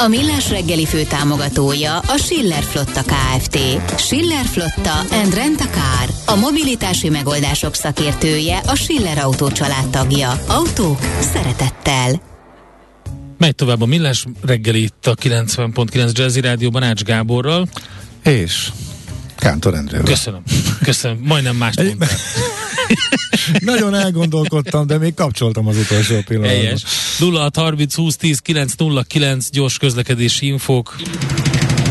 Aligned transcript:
A 0.00 0.08
Millás 0.08 0.50
reggeli 0.50 0.86
fő 0.86 1.02
támogatója 1.02 1.98
a 1.98 2.16
Schiller 2.16 2.62
Flotta 2.62 3.02
KFT. 3.02 3.58
Schiller 3.98 4.44
Flotta 4.44 4.98
and 5.10 5.34
Rent 5.34 5.60
a 5.60 5.64
Car. 5.64 6.10
A 6.26 6.36
mobilitási 6.36 7.08
megoldások 7.08 7.74
szakértője 7.74 8.58
a 8.66 8.74
Schiller 8.74 9.18
Autó 9.18 9.48
tagja. 9.90 10.40
Autók 10.46 10.98
szeretettel. 11.20 12.22
Megy 13.38 13.54
tovább 13.54 13.80
a 13.80 13.86
Millás 13.86 14.26
reggeli 14.42 14.82
itt 14.82 15.06
a 15.06 15.14
90.9 15.14 16.12
Jazzy 16.12 16.40
Rádióban 16.40 16.82
Ács 16.82 17.02
Gáborral. 17.02 17.68
És 18.24 18.70
Kántor 19.36 19.74
Endrével. 19.74 20.04
Köszönöm. 20.04 20.42
Köszönöm. 20.82 21.18
Majdnem 21.22 21.56
más 21.56 21.76
mondtál. 21.76 22.08
Nagyon 23.58 23.94
elgondolkodtam, 23.94 24.86
de 24.86 24.98
még 24.98 25.14
kapcsoltam 25.14 25.66
az 25.66 25.76
utolsó 25.76 26.14
pillanatban. 26.26 26.60
Helyes. 26.60 26.82
06 27.18 27.56
30 27.56 27.94
20 27.94 28.16
10 28.16 28.38
9 28.38 28.74
0 28.74 29.02
9 29.02 29.50
gyors 29.50 29.78
közlekedési 29.78 30.46
infók. 30.46 30.96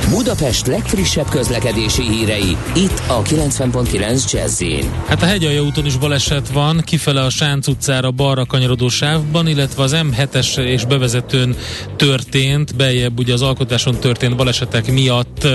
Budapest 0.09 0.67
legfrissebb 0.67 1.29
közlekedési 1.29 2.01
hírei, 2.01 2.57
itt 2.75 3.01
a 3.07 3.21
90.9 3.21 4.31
jazz 4.31 4.63
Hát 5.07 5.21
a 5.21 5.25
Hegyalja 5.25 5.63
úton 5.63 5.85
is 5.85 5.97
baleset 5.97 6.49
van, 6.49 6.81
kifele 6.85 7.21
a 7.21 7.29
Sánc 7.29 7.67
utcára 7.67 8.11
balra 8.11 8.45
kanyarodó 8.45 8.89
sávban, 8.89 9.47
illetve 9.47 9.83
az 9.83 9.95
M7-es 9.95 10.57
és 10.57 10.85
bevezetőn 10.85 11.55
történt, 11.95 12.75
beljebb 12.75 13.19
ugye 13.19 13.33
az 13.33 13.41
alkotáson 13.41 13.99
történt 13.99 14.35
balesetek 14.35 14.91
miatt 14.91 15.47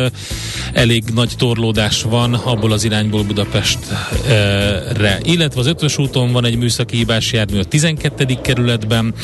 elég 0.72 1.04
nagy 1.14 1.32
torlódás 1.36 2.02
van 2.02 2.34
abból 2.34 2.72
az 2.72 2.84
irányból 2.84 3.22
Budapestre. 3.22 5.18
Illetve 5.22 5.60
az 5.60 5.66
ötös 5.66 5.98
úton 5.98 6.32
van 6.32 6.44
egy 6.44 6.56
műszaki 6.56 6.96
hibás 6.96 7.32
jármű 7.32 7.58
a 7.58 7.64
12. 7.64 8.38
kerületben, 8.42 9.14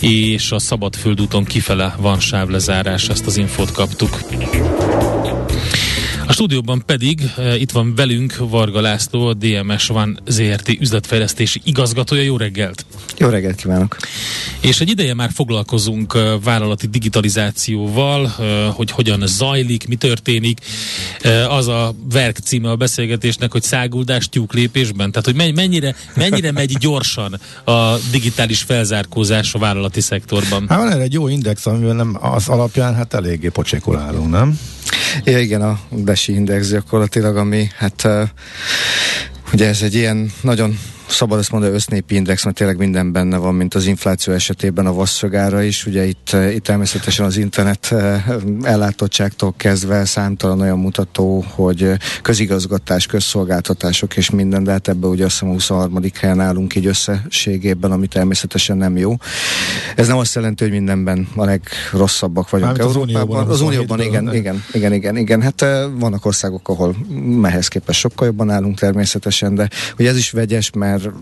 és 0.00 0.52
a 0.52 0.58
Szabadföld 0.58 1.20
úton 1.20 1.44
kifele 1.44 1.94
van 2.00 2.20
sávlezárás, 2.20 3.08
ezt 3.08 3.26
az 3.26 3.36
infót 3.36 3.72
kaptuk. 3.72 4.18
A 6.28 6.32
stúdióban 6.32 6.82
pedig 6.86 7.32
e, 7.36 7.56
itt 7.56 7.70
van 7.70 7.94
velünk 7.94 8.36
Varga 8.38 8.80
László, 8.80 9.26
a 9.26 9.34
DMS 9.34 9.86
Van 9.86 10.20
ZRT 10.26 10.68
üzletfejlesztési 10.68 11.60
igazgatója. 11.64 12.22
Jó 12.22 12.36
reggelt! 12.36 12.86
Jó 13.18 13.28
reggelt 13.28 13.56
kívánok! 13.56 13.96
És 14.60 14.80
egy 14.80 14.88
ideje 14.88 15.14
már 15.14 15.30
foglalkozunk 15.34 16.14
e, 16.14 16.38
vállalati 16.38 16.86
digitalizációval, 16.86 18.34
e, 18.40 18.66
hogy 18.66 18.90
hogyan 18.90 19.26
zajlik, 19.26 19.88
mi 19.88 19.96
történik. 19.96 20.58
Az 21.48 21.68
a 21.68 21.94
verk 22.12 22.36
címe 22.36 22.70
a 22.70 22.76
beszélgetésnek, 22.76 23.52
hogy 23.52 23.62
száguldás 23.62 24.28
tyúk 24.28 24.52
lépésben. 24.52 25.10
Tehát, 25.10 25.26
hogy 25.26 25.54
mennyire, 25.54 25.94
mennyire 26.14 26.52
megy 26.52 26.76
gyorsan 26.78 27.40
a 27.64 27.96
digitális 28.10 28.62
felzárkózás 28.62 29.54
a 29.54 29.58
vállalati 29.58 30.00
szektorban. 30.00 30.68
Hát 30.68 30.78
van 30.78 30.90
erre 30.90 31.02
egy 31.02 31.12
jó 31.12 31.28
index, 31.28 31.66
amivel 31.66 31.94
nem 31.94 32.18
az 32.20 32.48
alapján 32.48 32.94
hát 32.94 33.14
eléggé 33.14 33.48
pocsékolálunk, 33.48 34.30
nem? 34.30 34.58
Ja, 35.24 35.38
igen, 35.38 35.62
a 35.62 35.80
Desi 35.90 36.32
Index 36.32 36.68
gyakorlatilag, 36.70 37.36
ami 37.36 37.68
hát 37.76 38.08
ugye 39.52 39.68
ez 39.68 39.82
egy 39.82 39.94
ilyen 39.94 40.32
nagyon 40.40 40.78
szabad 41.10 41.38
ezt 41.38 41.50
mondani, 41.50 41.74
össznépi 41.74 42.14
index, 42.14 42.44
mert 42.44 42.56
tényleg 42.56 42.76
minden 42.76 43.12
benne 43.12 43.36
van, 43.36 43.54
mint 43.54 43.74
az 43.74 43.86
infláció 43.86 44.32
esetében 44.32 44.86
a 44.86 44.92
vasszagára 44.92 45.62
is. 45.62 45.86
Ugye 45.86 46.06
itt, 46.06 46.30
eh, 46.32 46.54
itt 46.54 46.62
természetesen 46.62 47.26
az 47.26 47.36
internet 47.36 47.92
eh, 47.92 48.24
ellátottságtól 48.62 49.54
kezdve 49.56 50.04
számtalan 50.04 50.60
olyan 50.60 50.78
mutató, 50.78 51.44
hogy 51.48 51.82
eh, 51.82 51.96
közigazgatás, 52.22 53.06
közszolgáltatások 53.06 54.16
és 54.16 54.30
minden, 54.30 54.64
de 54.64 54.70
hát 54.70 54.88
ebben 54.88 55.10
ugye 55.10 55.24
azt 55.24 55.32
hiszem 55.32 55.48
a 55.48 55.52
23. 55.52 56.00
helyen 56.20 56.40
állunk 56.40 56.74
így 56.74 56.86
összességében, 56.86 57.92
ami 57.92 58.06
természetesen 58.06 58.76
nem 58.76 58.96
jó. 58.96 59.16
Ez 59.96 60.06
nem 60.06 60.16
azt 60.16 60.34
jelenti, 60.34 60.64
hogy 60.64 60.72
mindenben 60.72 61.28
a 61.36 61.44
legrosszabbak 61.44 62.50
vagyunk 62.50 62.76
Mármint 62.76 62.96
Európában. 62.96 63.48
Az 63.48 63.60
Unióban, 63.60 64.00
igen, 64.00 64.34
igen, 64.34 64.64
igen, 64.72 64.92
igen, 64.92 65.16
igen. 65.16 65.42
Hát 65.42 65.64
vannak 65.98 66.24
országok, 66.24 66.68
ahol 66.68 66.96
mehez 67.40 67.68
képest 67.68 67.98
sokkal 67.98 68.26
jobban 68.26 68.50
állunk 68.50 68.78
természetesen, 68.78 69.54
de 69.54 69.68
ugye 69.98 70.08
ez 70.08 70.16
is 70.16 70.30
vegyes, 70.30 70.70
mert 70.74 70.97
mert 71.02 71.14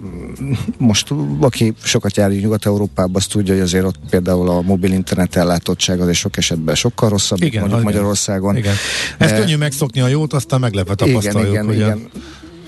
most 0.79 1.13
aki 1.41 1.75
sokat 1.83 2.17
jár 2.17 2.31
Nyugat-Európában, 2.31 3.15
azt 3.15 3.31
tudja, 3.31 3.55
hogy 3.55 3.63
azért 3.63 3.85
ott 3.85 3.99
például 4.11 4.49
a 4.49 4.61
mobil 4.61 4.93
internet 4.93 5.37
ellátottság 5.37 6.01
azért 6.01 6.17
sok 6.17 6.37
esetben 6.37 6.75
sokkal 6.75 7.09
rosszabb, 7.09 7.43
igen, 7.43 7.61
mondjuk. 7.61 7.83
Magyarországon. 7.83 8.57
Igen. 8.57 8.75
Ezt 9.19 9.31
De... 9.31 9.39
könnyű 9.39 9.57
megszokni 9.57 10.01
a 10.01 10.09
jót, 10.09 10.33
aztán 10.33 10.61
meglepve 10.61 10.95
tapasztaljuk. 10.95 11.53
Igen, 11.53 11.65
igen, 11.65 11.75
igen 11.75 12.11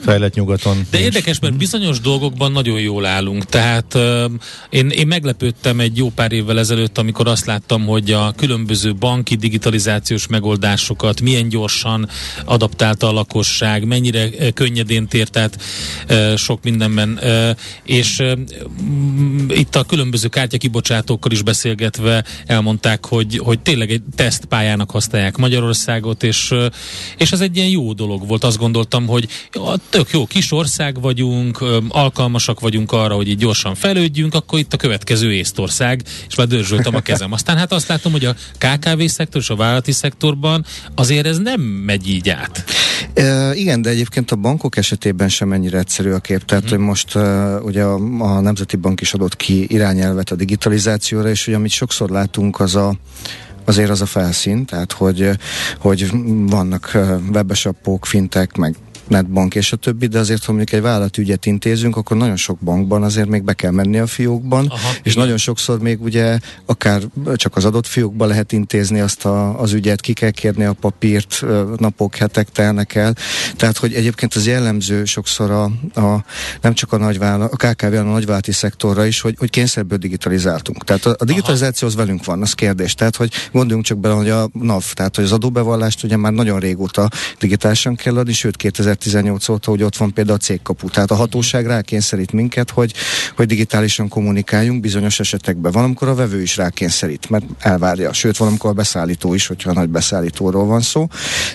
fejlett 0.04 0.34
nyugaton. 0.34 0.86
De 0.91 1.00
érdekes, 1.00 1.38
mert 1.38 1.56
bizonyos 1.56 2.00
dolgokban 2.00 2.53
nagyon 2.53 2.81
jól 2.81 3.06
állunk. 3.06 3.44
Tehát 3.44 3.94
uh, 3.94 4.25
én, 4.70 4.88
én 4.88 5.06
meglepődtem 5.06 5.81
egy 5.81 5.97
jó 5.97 6.10
pár 6.10 6.32
évvel 6.32 6.59
ezelőtt, 6.59 6.98
amikor 6.98 7.28
azt 7.28 7.47
láttam, 7.47 7.86
hogy 7.86 8.12
a 8.12 8.32
különböző 8.36 8.94
banki 8.94 9.34
digitalizációs 9.34 10.26
megoldásokat 10.26 11.20
milyen 11.20 11.48
gyorsan 11.48 12.09
adaptálta 12.44 13.09
a 13.09 13.12
lakosság, 13.12 13.86
mennyire 13.86 14.50
könnyedén 14.50 15.09
tért 15.09 15.36
át 15.36 15.59
uh, 16.09 16.36
sok 16.36 16.62
mindenben. 16.62 17.19
Uh, 17.22 17.50
és 17.82 18.19
uh, 18.19 18.32
itt 19.48 19.76
a 19.76 19.84
különböző 19.84 20.28
kártyakibocsátókkal 20.28 21.32
is 21.32 21.42
beszélgetve 21.42 22.25
elmondták, 22.47 23.06
hogy, 23.06 23.38
hogy 23.38 23.60
tényleg 23.60 23.91
egy 23.91 24.03
tesztpályának 24.16 24.91
használják 24.91 25.36
Magyarországot, 25.36 26.22
és, 26.22 26.50
uh, 26.50 26.66
és 27.16 27.32
ez 27.32 27.41
egy 27.41 27.56
ilyen 27.56 27.69
jó 27.69 27.92
dolog 27.92 28.26
volt. 28.26 28.44
Azt 28.44 28.59
gondoltam, 28.59 29.06
hogy 29.06 29.28
tök 29.91 30.10
jó 30.10 30.26
kis 30.26 30.53
ország 30.53 31.00
vagyunk, 31.00 31.65
alkalmasak 31.88 32.60
vagyunk 32.60 32.93
arra, 32.93 33.15
hogy 33.15 33.28
így 33.28 33.38
gyorsan 33.38 33.75
fejlődjünk, 33.75 34.34
akkor 34.34 34.59
itt 34.59 34.72
a 34.72 34.76
következő 34.76 35.32
Észtország, 35.32 36.03
és 36.28 36.34
már 36.34 36.47
dörzsöltem 36.47 36.94
a 36.94 37.00
kezem. 37.00 37.32
Aztán 37.32 37.56
hát 37.56 37.72
azt 37.72 37.88
látom, 37.88 38.12
hogy 38.12 38.25
a 38.25 38.34
KKV 38.59 39.04
szektor 39.04 39.41
és 39.41 39.50
a 39.50 39.56
vállalati 39.56 39.93
szektorban 39.93 40.65
azért 40.94 41.27
ez 41.27 41.38
nem 41.38 41.60
megy 41.60 42.09
így 42.09 42.28
át. 42.28 42.65
E, 43.15 43.54
igen, 43.54 43.82
de 43.82 43.91
egyébként 43.91 44.31
a 44.31 44.37
bankok 44.37 44.77
esetében 44.77 45.28
sem 45.28 45.53
ennyire 45.53 45.78
egyszerű 45.78 46.10
a 46.10 46.19
kép. 46.19 46.44
Tehát, 46.44 46.65
uh-huh. 46.65 46.78
hogy 46.78 46.87
most 46.87 47.15
uh, 47.15 47.65
ugye 47.65 47.82
a, 47.82 47.94
a 48.19 48.41
Nemzeti 48.41 48.77
Bank 48.77 49.00
is 49.00 49.15
adott 49.15 49.37
ki 49.37 49.66
irányelvet 49.69 50.31
a 50.31 50.34
digitalizációra, 50.34 51.28
és 51.28 51.44
hogy 51.44 51.54
amit 51.54 51.71
sokszor 51.71 52.10
látunk, 52.10 52.60
az 52.60 52.75
a 52.75 52.94
azért 53.65 53.91
az 53.91 54.00
a 54.00 54.06
felszín, 54.06 54.65
tehát 54.65 54.93
hogy, 54.93 55.31
hogy 55.78 56.10
vannak 56.47 56.98
webesapok, 57.32 58.06
fintek, 58.06 58.56
meg 58.56 58.77
netbank 59.08 59.54
és 59.54 59.72
a 59.72 59.76
többi, 59.76 60.06
de 60.06 60.19
azért, 60.19 60.44
ha 60.44 60.52
mondjuk 60.52 60.78
egy 60.78 60.82
vállalatügyet 60.82 61.46
intézünk, 61.46 61.96
akkor 61.96 62.16
nagyon 62.16 62.36
sok 62.36 62.58
bankban 62.58 63.02
azért 63.02 63.28
még 63.28 63.42
be 63.42 63.52
kell 63.52 63.70
menni 63.70 63.98
a 63.98 64.06
fiókban, 64.06 64.66
Aha, 64.66 64.88
és 65.02 65.12
igen. 65.12 65.22
nagyon 65.22 65.36
sokszor 65.36 65.80
még 65.80 66.02
ugye 66.02 66.38
akár 66.66 67.02
csak 67.34 67.56
az 67.56 67.64
adott 67.64 67.86
fiókba 67.86 68.26
lehet 68.26 68.52
intézni 68.52 69.00
azt 69.00 69.24
a, 69.24 69.60
az 69.60 69.72
ügyet, 69.72 70.00
ki 70.00 70.12
kell 70.12 70.30
kérni 70.30 70.64
a 70.64 70.72
papírt, 70.72 71.44
napok, 71.76 72.16
hetek 72.16 72.48
telnek 72.48 72.94
el. 72.94 73.14
Tehát, 73.56 73.76
hogy 73.76 73.94
egyébként 73.94 74.34
az 74.34 74.47
jellemző 74.47 75.04
sokszor 75.04 75.50
a, 75.50 75.64
a 76.00 76.24
nem 76.60 76.74
csak 76.74 76.92
a, 76.92 76.97
nagyvállalat, 76.97 77.52
a 77.52 77.56
KKV, 77.56 77.92
a 77.92 78.02
nagyvállalati 78.02 78.52
szektorra 78.52 79.06
is, 79.06 79.20
hogy, 79.20 79.34
hogy 79.38 79.50
kényszerből 79.50 79.98
digitalizáltunk. 79.98 80.84
Tehát 80.84 81.06
a, 81.06 81.14
a 81.18 81.24
digitalizáció 81.24 81.88
az 81.88 81.94
velünk 81.94 82.24
van, 82.24 82.42
az 82.42 82.52
kérdés. 82.52 82.94
Tehát, 82.94 83.16
hogy 83.16 83.32
gondoljunk 83.52 83.84
csak 83.84 83.98
bele, 83.98 84.14
hogy 84.14 84.30
a 84.30 84.48
NAV, 84.52 84.92
tehát 84.92 85.16
hogy 85.16 85.24
az 85.24 85.32
adóbevallást 85.32 86.04
ugye 86.04 86.16
már 86.16 86.32
nagyon 86.32 86.60
régóta 86.60 87.08
digitálisan 87.38 87.94
kell 87.94 88.16
adni, 88.16 88.32
sőt 88.32 88.56
2000 88.56 88.97
2018 88.98 89.48
óta, 89.48 89.70
hogy 89.70 89.82
ott 89.82 89.97
van 89.97 90.12
például 90.12 90.36
a 90.36 90.41
cégkapu. 90.41 90.88
Tehát 90.88 91.10
a 91.10 91.14
hatóság 91.14 91.66
rákényszerít 91.66 92.33
minket, 92.33 92.71
hogy, 92.71 92.95
hogy 93.36 93.47
digitálisan 93.47 94.09
kommunikáljunk 94.09 94.80
bizonyos 94.80 95.21
esetekben. 95.21 95.72
Van, 95.72 95.84
amikor 95.84 96.09
a 96.09 96.15
vevő 96.15 96.42
is 96.42 96.56
rákényszerít, 96.56 97.30
mert 97.30 97.45
elvárja. 97.59 98.12
Sőt, 98.12 98.36
van, 98.36 98.48
amikor 98.48 98.71
a 98.71 98.72
beszállító 98.72 99.34
is, 99.34 99.47
hogyha 99.47 99.71
a 99.71 99.72
nagy 99.72 99.89
beszállítóról 99.89 100.65
van 100.65 100.80
szó. 100.80 101.06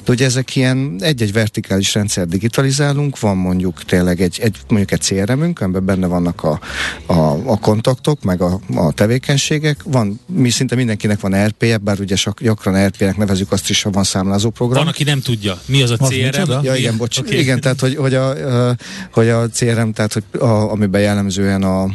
De 0.04 0.12
ugye 0.12 0.26
ezek 0.26 0.56
ilyen 0.56 0.96
egy-egy 1.00 1.34
vertikális 1.34 1.94
rendszer 1.94 2.28
digitalizálunk, 2.28 3.20
van 3.20 3.38
mondjuk 3.38 3.84
tényleg 3.84 4.22
egy, 4.22 4.40
egy 4.42 4.58
mondjuk 4.68 4.92
egy 4.92 5.02
CRM-ünk, 5.02 5.62
amiben 5.62 5.86
benne 5.86 6.08
vannak 6.08 6.44
a, 6.44 6.60
a, 7.06 7.14
a 7.46 7.60
kontaktok, 7.60 8.24
meg 8.24 8.42
a, 8.42 8.60
a 8.76 8.92
tevékenységek. 8.92 9.84
Van, 9.84 10.20
mi 10.26 10.50
szinte 10.50 10.76
mindenkinek 10.76 11.20
van 11.20 11.46
RP-je, 11.46 11.78
bár 11.78 12.00
ugye 12.00 12.16
sok, 12.16 12.42
gyakran 12.42 12.88
RP-nek 12.88 13.18
nevezük 13.18 13.52
azt 13.52 13.70
is, 13.70 13.82
ha 13.82 13.90
van 13.90 14.04
számlázó 14.04 14.50
program. 14.50 14.84
Van, 14.84 14.94
aki 14.94 15.04
nem 15.04 15.20
tudja. 15.20 15.62
Mi 15.66 15.82
az 15.82 15.92
a 15.92 15.98
CRM? 15.98 16.52
Ja, 16.64 16.76
igen, 16.76 16.98
bocs. 16.98 17.20
Igen, 17.40 17.62
tehát 17.62 17.80
hogy, 17.80 17.96
hogy, 17.96 18.14
a, 18.14 18.34
hogy 19.12 19.30
a 19.30 19.48
CRM, 19.48 19.90
tehát 19.90 20.14
hogy 20.14 20.24
a, 20.42 20.72
amiben 20.72 21.02
jellemzően 21.02 21.64
a 21.64 21.86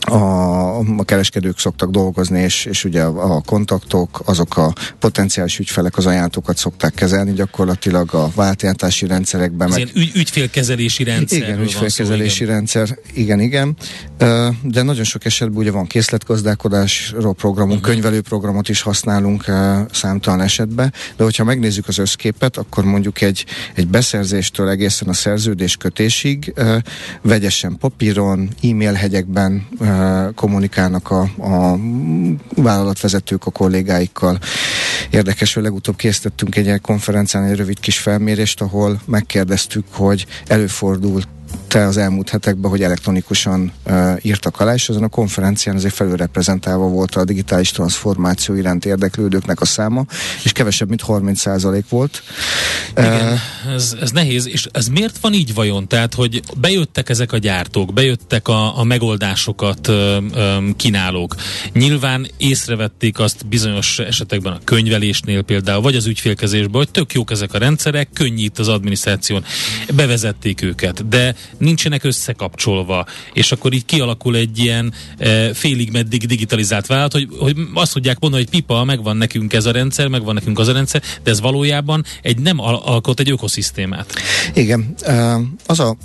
a, 0.00 0.78
a 0.78 1.04
kereskedők 1.04 1.58
szoktak 1.58 1.90
dolgozni, 1.90 2.40
és, 2.40 2.64
és 2.64 2.84
ugye 2.84 3.02
a, 3.02 3.36
a 3.36 3.40
kontaktok, 3.40 4.22
azok 4.24 4.56
a 4.56 4.72
potenciális 4.98 5.58
ügyfelek 5.58 5.96
az 5.96 6.06
ajánlatokat 6.06 6.56
szokták 6.56 6.94
kezelni 6.94 7.32
gyakorlatilag 7.32 8.14
a 8.14 8.30
váltjátási 8.34 9.06
rendszerekben. 9.06 9.68
Ez 9.68 9.74
meg... 9.74 9.90
ügy, 9.94 10.10
ügyfélkezelési 10.14 11.04
rendszer. 11.04 11.38
Igen, 11.38 11.60
ügyfélkezelési 11.60 12.44
szó, 12.44 12.50
rendszer, 12.50 12.98
igen, 13.14 13.40
igen. 13.40 13.76
De 14.62 14.82
nagyon 14.82 15.04
sok 15.04 15.24
esetben 15.24 15.58
ugye 15.58 15.70
van 15.70 15.86
készletgazdálkodásról 15.86 17.34
programunk, 17.34 17.80
uh-huh. 17.80 17.94
könyvelőprogramot 17.94 18.68
is 18.68 18.80
használunk 18.80 19.44
számtalan 19.92 20.40
esetben, 20.40 20.92
de 21.16 21.24
hogyha 21.24 21.44
megnézzük 21.44 21.88
az 21.88 21.98
összképet, 21.98 22.56
akkor 22.56 22.84
mondjuk 22.84 23.20
egy, 23.20 23.44
egy 23.74 23.88
beszerzéstől 23.88 24.68
egészen 24.68 25.08
a 25.08 25.12
szerződés 25.12 25.76
kötésig 25.76 26.54
vegyesen 27.22 27.76
papíron, 27.78 28.48
e-mail 28.62 28.92
hegyekben 28.92 29.66
kommunikálnak 30.34 31.10
a, 31.10 31.20
a 31.20 31.76
vállalatvezetők 32.56 33.46
a 33.46 33.50
kollégáikkal. 33.50 34.38
Érdekes, 35.10 35.54
hogy 35.54 35.62
legutóbb 35.62 35.96
készítettünk 35.96 36.56
egy 36.56 36.80
konferencián 36.80 37.44
egy 37.44 37.56
rövid 37.56 37.80
kis 37.80 37.98
felmérést, 37.98 38.60
ahol 38.60 39.00
megkérdeztük, 39.06 39.84
hogy 39.90 40.26
előfordult 40.46 41.28
te 41.68 41.86
az 41.86 41.96
elmúlt 41.96 42.28
hetekben, 42.28 42.70
hogy 42.70 42.82
elektronikusan 42.82 43.72
uh, 43.86 44.16
írtak 44.22 44.60
alá, 44.60 44.74
és 44.74 44.88
azon 44.88 45.02
a 45.02 45.08
konferencián 45.08 45.76
azért 45.76 45.94
felülreprezentálva 45.94 46.88
volt 46.88 47.14
a 47.14 47.24
digitális 47.24 47.70
transformáció 47.70 48.54
iránt 48.54 48.84
érdeklődőknek 48.84 49.60
a 49.60 49.64
száma, 49.64 50.04
és 50.42 50.52
kevesebb, 50.52 50.88
mint 50.88 51.02
30% 51.06 51.82
volt. 51.88 52.22
Igen, 52.96 53.32
uh, 53.32 53.72
ez, 53.74 53.96
ez 54.00 54.10
nehéz, 54.10 54.46
és 54.46 54.66
ez 54.72 54.88
miért 54.88 55.18
van 55.18 55.32
így 55.32 55.54
vajon? 55.54 55.88
Tehát, 55.88 56.14
hogy 56.14 56.42
bejöttek 56.56 57.08
ezek 57.08 57.32
a 57.32 57.38
gyártók, 57.38 57.92
bejöttek 57.92 58.48
a, 58.48 58.78
a 58.78 58.84
megoldásokat 58.84 59.88
um, 59.88 60.76
kínálók. 60.76 61.34
Nyilván 61.72 62.26
észrevették 62.36 63.18
azt 63.18 63.46
bizonyos 63.46 63.98
esetekben 63.98 64.52
a 64.52 64.58
könyvelésnél 64.98 65.42
például, 65.42 65.82
vagy 65.82 65.96
az 65.96 66.06
ügyfélkezésben, 66.06 66.72
hogy 66.72 66.90
tök 66.90 67.12
jók 67.12 67.30
ezek 67.30 67.54
a 67.54 67.58
rendszerek, 67.58 68.08
könnyít 68.12 68.58
az 68.58 68.68
adminisztráción. 68.68 69.44
Bevezették 69.94 70.62
őket, 70.62 71.08
de 71.08 71.34
nincsenek 71.58 72.04
összekapcsolva, 72.04 73.06
és 73.32 73.52
akkor 73.52 73.72
így 73.72 73.84
kialakul 73.84 74.36
egy 74.36 74.58
ilyen 74.58 74.92
e, 75.18 75.54
félig 75.54 75.90
meddig 75.90 76.26
digitalizált 76.26 76.86
vállalat, 76.86 77.12
hogy, 77.12 77.28
hogy 77.38 77.56
azt 77.74 77.92
tudják 77.92 78.18
mondani, 78.20 78.42
hogy 78.42 78.52
pipa, 78.52 78.84
megvan 78.84 79.16
nekünk 79.16 79.52
ez 79.52 79.66
a 79.66 79.70
rendszer, 79.70 80.08
megvan 80.08 80.34
nekünk 80.34 80.58
az 80.58 80.68
a 80.68 80.72
rendszer, 80.72 81.02
de 81.22 81.30
ez 81.30 81.40
valójában 81.40 82.04
egy 82.22 82.38
nem 82.38 82.58
al- 82.60 82.84
alkot 82.84 83.20
egy 83.20 83.30
ökoszisztémát. 83.30 84.14
Igen, 84.54 84.94
az 85.66 85.80
a 85.80 85.96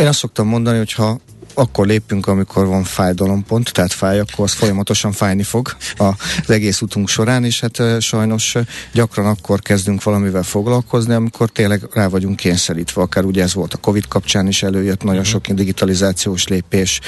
én 0.00 0.06
azt 0.06 0.18
szoktam 0.18 0.46
mondani, 0.46 0.78
hogy 0.78 0.92
ha 0.92 1.20
akkor 1.54 1.86
lépünk, 1.86 2.26
amikor 2.26 2.66
van 2.66 2.84
fájdalompont, 2.84 3.72
tehát 3.72 3.92
fáj, 3.92 4.18
akkor 4.18 4.44
az 4.44 4.52
folyamatosan 4.52 5.12
fájni 5.12 5.42
fog 5.42 5.76
az 5.96 6.50
egész 6.50 6.80
utunk 6.80 7.08
során, 7.08 7.44
és 7.44 7.60
hát 7.60 8.00
sajnos 8.00 8.54
gyakran 8.92 9.26
akkor 9.26 9.60
kezdünk 9.60 10.02
valamivel 10.02 10.42
foglalkozni, 10.42 11.14
amikor 11.14 11.50
tényleg 11.50 11.82
rá 11.92 12.08
vagyunk 12.08 12.36
kényszerítve, 12.36 13.02
akár 13.02 13.24
ugye 13.24 13.42
ez 13.42 13.54
volt 13.54 13.74
a 13.74 13.78
Covid 13.78 14.08
kapcsán 14.08 14.46
is 14.46 14.62
előjött, 14.62 15.02
nagyon 15.02 15.24
sok 15.24 15.46
digitalizációs 15.46 16.46
lépés, 16.48 17.00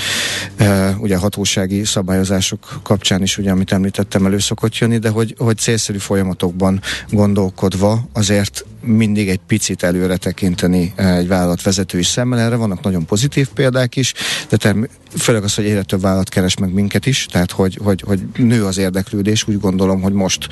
ugye 0.99 1.17
hatósági 1.17 1.85
szabályozások 1.85 2.81
kapcsán 2.82 3.23
is, 3.23 3.38
ugye, 3.38 3.50
amit 3.50 3.73
említettem, 3.73 4.26
elő 4.26 4.38
szokott 4.38 4.76
jönni, 4.76 4.99
de 4.99 5.08
hogy, 5.08 5.35
hogy 5.38 5.58
célszerű 5.58 5.99
folyamatokban 5.99 6.81
gondolkodva 7.11 8.08
azért 8.12 8.64
mindig 8.85 9.29
egy 9.29 9.41
picit 9.47 9.83
előre 9.83 10.17
tekinteni 10.17 10.93
egy 10.97 11.29
vállalat 11.29 11.63
vezetői 11.63 12.03
szemmel. 12.03 12.39
Erre 12.39 12.57
vannak 12.57 12.83
nagyon 12.83 13.07
pozitív 13.07 13.49
példák 13.49 13.97
is, 13.97 14.13
de 14.49 14.57
term- 14.57 14.89
főleg 15.19 15.43
az, 15.43 15.55
hogy 15.55 15.65
egyre 15.65 15.83
több 15.83 16.01
vállalat 16.01 16.29
keres 16.29 16.57
meg 16.57 16.73
minket 16.73 17.07
is, 17.07 17.27
tehát 17.31 17.51
hogy, 17.51 17.79
hogy, 17.83 18.03
hogy 18.07 18.21
nő 18.37 18.65
az 18.65 18.79
érdeklődés, 18.79 19.49
úgy 19.49 19.61
gondolom, 19.61 20.01
hogy 20.01 20.13
most, 20.13 20.49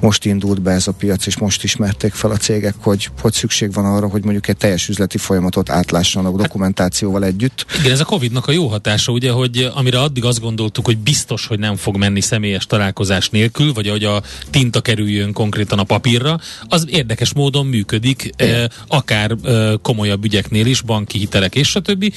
most 0.00 0.24
indult 0.24 0.62
be 0.62 0.70
ez 0.70 0.86
a 0.86 0.92
piac, 0.92 1.26
és 1.26 1.38
most 1.38 1.64
ismerték 1.64 2.12
fel 2.12 2.30
a 2.30 2.36
cégek, 2.36 2.74
hogy, 2.80 3.10
hogy 3.20 3.32
szükség 3.32 3.72
van 3.72 3.84
arra, 3.84 4.08
hogy 4.08 4.22
mondjuk 4.22 4.48
egy 4.48 4.56
teljes 4.56 4.88
üzleti 4.88 5.18
folyamatot 5.18 5.70
átlássanak 5.70 6.36
dokumentációval 6.36 7.24
együtt. 7.24 7.66
Igen, 7.80 7.92
ez 7.92 8.00
a 8.00 8.04
Covid-nak 8.04 8.46
a 8.46 8.52
jó 8.52 8.66
hatása, 8.66 9.12
ugye, 9.12 9.30
hogy 9.30 9.70
amire 9.74 10.00
addig 10.00 10.24
azt 10.24 10.40
gondoltuk, 10.40 10.84
hogy 10.84 10.98
biztos, 10.98 11.46
hogy 11.46 11.58
nem 11.58 11.76
fog 11.76 11.96
menni 11.96 12.20
személyes 12.20 12.66
találkozás 12.66 13.30
nélkül, 13.30 13.72
vagy 13.72 13.88
hogy 13.88 14.04
a 14.04 14.22
tinta 14.50 14.80
kerüljön 14.80 15.32
konkrétan 15.32 15.78
a 15.78 15.84
papírra, 15.84 16.40
az 16.68 16.86
érdekes 16.88 17.32
módon 17.34 17.66
működik, 17.74 18.30
eh, 18.36 18.64
akár 18.88 19.30
eh, 19.30 19.72
komolyabb 19.82 20.24
ügyeknél 20.24 20.66
is, 20.66 20.80
banki 20.80 21.18
hitelek 21.18 21.54
és 21.54 21.68
stb. 21.68 22.14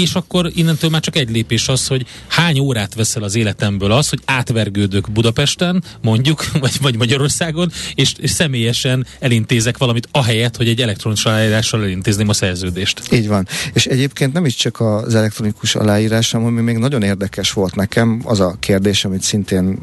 És 0.00 0.14
akkor 0.14 0.50
innentől 0.54 0.90
már 0.90 1.00
csak 1.00 1.16
egy 1.16 1.30
lépés 1.30 1.68
az, 1.68 1.86
hogy 1.86 2.06
hány 2.28 2.58
órát 2.58 2.94
veszel 2.94 3.22
az 3.22 3.34
életemből 3.34 3.92
az, 3.92 4.08
hogy 4.08 4.20
átvergődök 4.24 5.10
Budapesten, 5.10 5.82
mondjuk, 6.02 6.44
vagy, 6.60 6.80
vagy 6.80 6.96
Magyarországon, 6.96 7.70
és, 7.94 8.12
és 8.18 8.30
személyesen 8.30 9.06
elintézek 9.18 9.78
valamit, 9.78 10.08
ahelyett, 10.10 10.56
hogy 10.56 10.68
egy 10.68 10.80
elektronikus 10.80 11.24
aláírással 11.24 11.82
elintézném 11.82 12.28
a 12.28 12.32
szerződést. 12.32 13.02
Így 13.12 13.28
van. 13.28 13.48
És 13.72 13.86
egyébként 13.86 14.32
nem 14.32 14.44
is 14.44 14.54
csak 14.54 14.80
az 14.80 15.14
elektronikus 15.14 15.74
aláírás, 15.74 16.34
ami 16.34 16.60
még 16.60 16.76
nagyon 16.76 17.02
érdekes 17.02 17.52
volt 17.52 17.74
nekem, 17.74 18.22
az 18.24 18.40
a 18.40 18.56
kérdés, 18.60 19.04
amit 19.04 19.22
szintén 19.22 19.78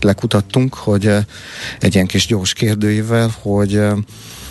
lekutattunk, 0.00 0.74
hogy 0.74 1.06
eh, 1.06 1.24
egy 1.80 1.94
ilyen 1.94 2.06
kis 2.06 2.26
gyors 2.26 2.52
kérdőivel, 2.52 3.34
hogy 3.40 3.76
eh, 3.76 3.92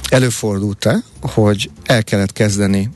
előfordult-e, 0.09 1.03
hogy 1.21 1.69
el 1.85 2.03
kellett 2.03 2.33
kezdeni 2.33 2.89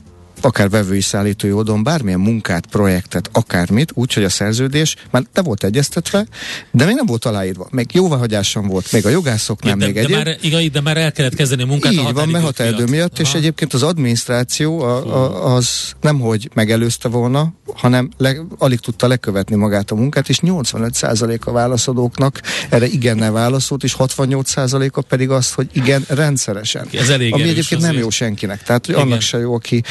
akár 0.46 0.70
vevői 0.70 1.00
szállítói 1.00 1.52
oldalon 1.52 1.82
bármilyen 1.82 2.20
munkát, 2.20 2.66
projektet, 2.66 3.28
akármit, 3.32 3.90
úgyhogy 3.94 4.24
a 4.24 4.28
szerződés 4.28 4.96
már 5.10 5.22
te 5.32 5.42
volt 5.42 5.64
egyeztetve, 5.64 6.26
de 6.70 6.84
még 6.84 6.94
nem 6.94 7.06
volt 7.06 7.24
aláírva. 7.24 7.68
Még 7.70 7.90
jóváhagyáson 7.92 8.66
volt, 8.66 8.92
még 8.92 9.06
a 9.06 9.08
jogászok 9.08 9.62
nem, 9.62 9.78
de, 9.78 9.84
még 9.84 9.94
de, 9.94 10.00
egyéb. 10.00 10.16
Már, 10.16 10.36
igaz, 10.40 10.68
de 10.72 10.80
már 10.80 10.96
el 10.96 11.12
kellett 11.12 11.34
kezdeni 11.34 11.62
a 11.62 11.66
munkát 11.66 11.92
Így 11.92 11.98
a 11.98 12.12
van, 12.12 12.28
mert 12.28 12.44
határidő 12.44 12.76
miatt, 12.76 12.90
miatt 12.90 13.18
és 13.18 13.34
egyébként 13.34 13.74
az 13.74 13.82
adminisztráció 13.82 14.80
a, 14.80 15.14
a, 15.14 15.54
az 15.54 15.92
nem, 16.00 16.20
hogy 16.20 16.50
megelőzte 16.54 17.08
volna, 17.08 17.52
hanem 17.74 18.10
le, 18.16 18.36
alig 18.58 18.80
tudta 18.80 19.06
lekövetni 19.06 19.56
magát 19.56 19.90
a 19.90 19.94
munkát, 19.94 20.28
és 20.28 20.38
85% 20.42 21.40
a 21.40 21.50
válaszadóknak 21.50 22.40
erre 22.68 22.86
igennel 22.86 23.32
válaszolt, 23.32 23.84
és 23.84 23.96
68%-a 23.98 25.00
pedig 25.00 25.30
azt, 25.30 25.54
hogy 25.54 25.68
igen, 25.72 26.04
rendszeresen. 26.08 26.88
Ez 26.92 27.08
elég 27.08 27.32
Ami 27.32 27.42
egyébként 27.42 27.80
nem 27.80 27.96
jó 27.96 28.10
senkinek. 28.10 28.62
Tehát, 28.62 28.86
hogy 28.86 28.94
annak 28.94 29.20
se 29.20 29.38
jó, 29.38 29.54
aki 29.54 29.82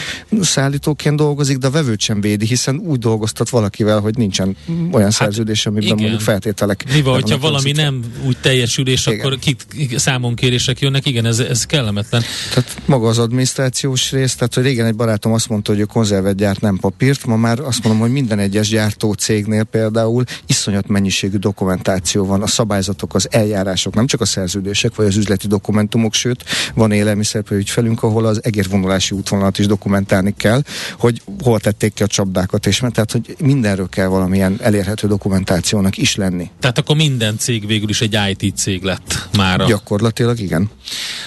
szállítóként 0.46 1.16
dolgozik, 1.16 1.58
de 1.58 1.68
a 1.68 1.70
vevőt 1.70 2.00
sem 2.00 2.22
védi, 2.22 2.46
hiszen 2.46 2.78
úgy 2.78 3.00
dolgoztat 3.00 3.50
valakivel, 3.50 4.00
hogy 4.00 4.18
nincsen 4.18 4.56
olyan 4.92 5.02
hát, 5.02 5.12
szerződés, 5.12 5.66
amiben 5.66 5.86
igen. 5.86 5.98
mondjuk 5.98 6.22
feltételek. 6.22 6.84
Mi 6.94 7.02
van, 7.02 7.14
hogyha 7.14 7.38
valami 7.38 7.72
nem 7.72 8.04
úgy 8.26 8.38
teljesül, 8.42 8.88
és 8.88 9.06
igen. 9.06 9.20
akkor 9.20 9.40
kit, 9.40 9.66
számon 9.96 10.36
kérések 10.36 10.80
jönnek, 10.80 11.06
igen, 11.06 11.26
ez, 11.26 11.40
ez 11.40 11.66
kellemetlen. 11.66 12.24
Tehát 12.54 12.82
maga 12.86 13.08
az 13.08 13.20
adminisztrációs 13.20 14.12
rész, 14.12 14.36
tehát 14.36 14.54
hogy 14.54 14.64
régen 14.64 14.86
egy 14.86 14.96
barátom 14.96 15.34
azt 15.34 15.50
mondta, 15.50 15.72
hogy 15.72 15.82
a 15.82 15.86
konzervet 15.86 16.36
gyárt 16.36 16.62
nem 16.62 16.78
papírt, 16.78 17.26
ma 17.26 17.36
már 17.36 17.60
azt 17.60 17.84
mondom, 17.84 18.02
hogy 18.02 18.12
minden 18.12 18.40
egyes 18.40 18.70
gyártó 18.70 19.14
cégnél 19.14 19.64
például 19.64 20.24
iszonyat 20.46 20.88
mennyiségű 20.88 21.38
dokumentáció 21.38 22.26
van, 22.26 22.42
a 22.42 22.48
szabályzatok, 22.48 23.16
az 23.16 23.28
eljárások, 23.32 23.94
nem 23.94 24.08
csak 24.08 24.22
a 24.22 24.26
szerződések 24.26 24.96
vagy 24.96 25.06
az 25.06 25.16
üzleti 25.16 25.48
dokumentumok, 25.48 26.14
sőt, 26.14 26.44
van 26.74 26.92
élelmiszerpő 26.92 27.56
ügyfelünk, 27.56 28.04
ahol 28.04 28.26
az 28.26 28.44
egérvonulási 28.44 29.16
útvonalat 29.16 29.60
is 29.60 29.66
dokumentálni 29.66 30.25
kommunikálni 30.26 30.34
kell, 30.38 30.62
hogy 31.00 31.22
hol 31.44 31.60
tették 31.60 31.94
ki 31.94 32.04
a 32.04 32.08
csapdákat, 32.08 32.66
és 32.66 32.80
mert 32.80 32.94
tehát, 32.94 33.12
hogy 33.12 33.36
mindenről 33.40 33.90
kell 33.90 34.08
valamilyen 34.08 34.58
elérhető 34.62 35.08
dokumentációnak 35.08 35.98
is 35.98 36.16
lenni. 36.16 36.50
Tehát 36.60 36.78
akkor 36.78 36.96
minden 36.96 37.38
cég 37.38 37.68
végül 37.68 37.90
is 37.90 38.02
egy 38.02 38.18
IT 38.30 38.58
cég 38.58 38.84
lett 38.84 39.28
már. 39.38 39.66
Gyakorlatilag 39.66 40.40
igen. 40.40 40.70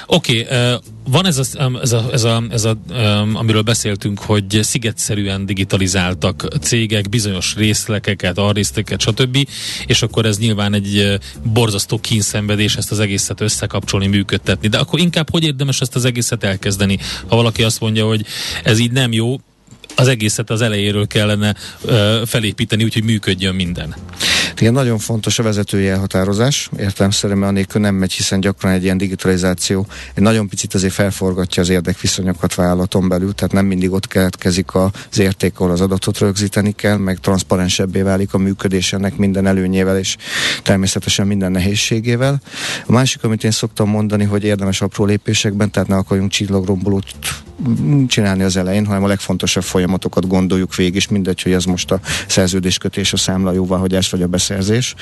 Oké, 0.07 0.41
okay, 0.41 0.73
uh, 0.73 0.81
van 1.11 1.27
ez 1.27 1.39
a, 1.39 1.71
ez 1.83 1.93
a, 1.93 2.09
ez 2.13 2.25
a, 2.25 2.43
ez 2.51 2.65
a 2.65 2.77
um, 2.89 3.37
amiről 3.37 3.63
beszéltünk, 3.63 4.21
hogy 4.21 4.59
szigetszerűen 4.63 5.47
digitalizáltak 5.47 6.49
cégek 6.61 7.09
bizonyos 7.09 7.55
részlekeket, 7.55 8.39
arrészteket, 8.39 9.01
stb. 9.01 9.49
És 9.87 10.03
akkor 10.03 10.27
ez 10.27 10.39
nyilván 10.39 10.75
egy 10.75 11.19
borzasztó 11.43 11.99
kínszenvedés 11.99 12.77
ezt 12.77 12.91
az 12.91 13.01
egészet 13.01 13.41
összekapcsolni, 13.41 14.07
működtetni. 14.07 14.69
De 14.69 14.79
akkor 14.79 14.99
inkább 14.99 15.31
hogy 15.31 15.45
érdemes 15.45 15.81
ezt 15.81 15.97
az 15.97 16.05
egészet 16.05 16.45
elkezdeni? 16.45 16.99
Ha 17.27 17.37
valaki 17.37 17.63
azt 17.63 17.81
mondja, 17.81 18.07
hogy 18.07 18.25
ez 18.65 18.79
így 18.79 18.93
nem 18.93 19.13
jó, 19.13 19.37
az 19.95 20.09
egészet 20.09 20.51
az 20.51 20.61
elejéről 20.61 21.07
kellene 21.07 21.55
ö, 21.85 22.23
felépíteni, 22.27 22.85
úgyhogy 22.85 23.05
működjön 23.05 23.55
minden. 23.55 23.95
Igen, 24.61 24.73
nagyon 24.73 24.99
fontos 24.99 25.39
a 25.39 25.43
vezetői 25.43 25.89
elhatározás, 25.89 26.71
értelemszerűen 26.79 27.43
anélkül 27.43 27.81
nem 27.81 27.95
megy, 27.95 28.13
hiszen 28.13 28.41
gyakran 28.41 28.73
egy 28.73 28.83
ilyen 28.83 28.99
digitalizáció 28.99 29.87
egy 30.15 30.23
nagyon 30.23 30.49
picit 30.49 30.75
azért 30.75 30.93
felforgatja 30.93 31.63
az 31.63 31.69
érdekviszonyokat 31.69 32.55
vállalaton 32.55 33.09
belül, 33.09 33.35
tehát 33.35 33.53
nem 33.53 33.67
mindig 33.67 33.93
ott 33.93 34.07
keletkezik 34.07 34.75
az 34.75 35.19
érték, 35.19 35.61
ahol 35.61 35.73
az 35.73 35.81
adatot 35.81 36.19
rögzíteni 36.19 36.73
kell, 36.73 36.97
meg 36.97 37.19
transzparensebbé 37.19 38.03
válik 38.03 38.35
a 38.35 38.39
működés 38.39 38.93
ennek 38.93 39.17
minden 39.17 39.47
előnyével 39.47 39.99
és 39.99 40.17
természetesen 40.63 41.27
minden 41.27 41.51
nehézségével. 41.51 42.41
A 42.87 42.93
másik, 42.93 43.25
amit 43.25 43.45
én 43.45 43.51
szoktam 43.51 43.89
mondani, 43.89 44.25
hogy 44.25 44.45
érdemes 44.45 44.81
apró 44.81 45.05
lépésekben, 45.05 45.71
tehát 45.71 45.89
ne 45.89 45.97
akarjunk 45.97 46.31
csillagrombolót 46.31 47.05
csinálni 48.07 48.43
az 48.43 48.57
elején, 48.57 48.87
hanem 48.87 49.05
a 49.05 49.07
legfontosabb 49.07 49.63
folyamatokat 49.63 50.27
gondoljuk 50.27 50.75
végig, 50.75 50.95
és 50.95 51.09
mindegy, 51.09 51.43
hogy 51.43 51.53
ez 51.53 51.65
most 51.65 51.91
a 51.91 52.01
szerződéskötés, 52.29 53.13
a 53.13 53.17
számla 53.17 53.53
jóváhagyás 53.53 54.11
vagy 54.11 54.23
a 54.23 54.27
beszerzés, 54.27 54.95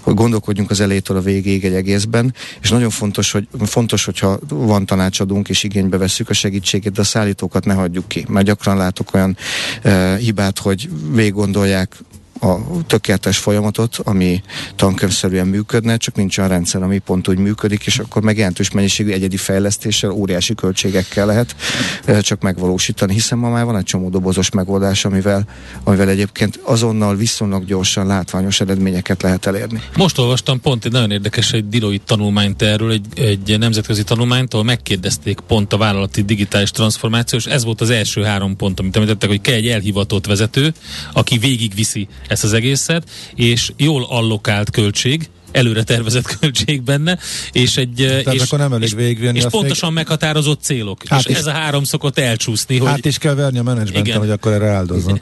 hogy 0.00 0.14
gondolkodjunk 0.14 0.70
az 0.70 0.80
elejétől 0.80 1.16
a 1.16 1.20
végéig 1.20 1.64
egy 1.64 1.74
egészben, 1.74 2.34
és 2.62 2.70
nagyon 2.70 2.90
fontos, 2.90 3.32
hogy 3.32 3.48
fontos, 3.60 4.04
hogyha 4.04 4.38
van 4.48 4.86
tanácsadunk 4.86 5.48
és 5.48 5.62
igénybe 5.62 5.96
vesszük 5.96 6.28
a 6.28 6.32
segítségét, 6.32 6.92
de 6.92 7.00
a 7.00 7.04
szállítókat 7.04 7.64
ne 7.64 7.74
hagyjuk 7.74 8.08
ki, 8.08 8.24
mert 8.28 8.46
gyakran 8.46 8.76
látok 8.76 9.14
olyan 9.14 9.36
e, 9.82 10.16
hibát, 10.16 10.58
hogy 10.58 10.88
végig 11.12 11.32
gondolják 11.32 11.96
a 12.44 12.84
tökéletes 12.86 13.38
folyamatot, 13.38 13.96
ami 14.04 14.42
tankönyvszerűen 14.76 15.46
működne, 15.46 15.96
csak 15.96 16.14
nincs 16.14 16.38
olyan 16.38 16.50
rendszer, 16.50 16.82
ami 16.82 16.98
pont 16.98 17.28
úgy 17.28 17.38
működik, 17.38 17.86
és 17.86 17.98
akkor 17.98 18.22
meg 18.22 18.36
jelentős 18.36 18.70
mennyiségű 18.70 19.10
egyedi 19.10 19.36
fejlesztéssel, 19.36 20.10
óriási 20.10 20.54
költségekkel 20.54 21.26
lehet 21.26 21.56
csak 22.20 22.40
megvalósítani, 22.42 23.12
hiszen 23.12 23.38
ma 23.38 23.48
már 23.48 23.64
van 23.64 23.76
egy 23.76 23.84
csomó 23.84 24.08
dobozos 24.08 24.50
megoldás, 24.50 25.04
amivel, 25.04 25.46
amivel 25.84 26.08
egyébként 26.08 26.60
azonnal 26.62 27.16
viszonylag 27.16 27.64
gyorsan 27.64 28.06
látványos 28.06 28.60
eredményeket 28.60 29.22
lehet 29.22 29.46
elérni. 29.46 29.80
Most 29.96 30.18
olvastam 30.18 30.60
pont 30.60 30.84
egy 30.84 30.92
nagyon 30.92 31.10
érdekes 31.10 31.52
egy 31.52 31.68
Deloitte 31.68 32.04
tanulmányt 32.04 32.62
erről, 32.62 32.90
egy, 32.90 33.06
egy 33.14 33.58
nemzetközi 33.58 34.04
tanulmányt, 34.04 34.52
ahol 34.52 34.64
megkérdezték 34.64 35.40
pont 35.40 35.72
a 35.72 35.76
vállalati 35.76 36.22
digitális 36.22 36.70
transformáció, 36.70 37.38
és 37.38 37.46
ez 37.46 37.64
volt 37.64 37.80
az 37.80 37.90
első 37.90 38.22
három 38.22 38.56
pont, 38.56 38.80
amit 38.80 38.96
említettek, 38.96 39.28
hogy 39.28 39.40
kell 39.40 39.54
egy 39.54 39.68
elhivatott 39.68 40.26
vezető, 40.26 40.74
aki 41.12 41.38
végigviszi 41.38 42.08
ezt 42.34 42.44
az 42.44 42.52
egészet, 42.52 43.10
és 43.34 43.72
jól 43.76 44.04
allokált 44.08 44.70
költség, 44.70 45.28
előre 45.54 45.82
tervezett 45.82 46.26
költség 46.40 46.82
benne, 46.82 47.18
és 47.52 47.76
egy... 47.76 47.94
Tehát 47.94 48.34
és, 48.34 48.42
akkor 48.42 48.58
nem 48.58 48.72
elég 48.72 48.98
és, 48.98 49.32
és 49.32 49.44
pontosan 49.50 49.88
még... 49.88 49.98
meghatározott 49.98 50.62
célok. 50.62 51.02
Hát 51.08 51.20
és 51.20 51.26
is, 51.26 51.36
ez 51.36 51.46
a 51.46 51.50
három 51.50 51.84
szokott 51.84 52.18
elcsúszni. 52.18 52.78
Hogy... 52.78 52.88
Hát 52.88 53.04
is 53.04 53.18
kell 53.18 53.34
verni 53.34 53.58
a 53.58 53.62
menedzsmenten, 53.62 54.18
hogy 54.18 54.30
akkor 54.30 54.52
erre 54.52 54.68
áldozzon. 54.68 55.20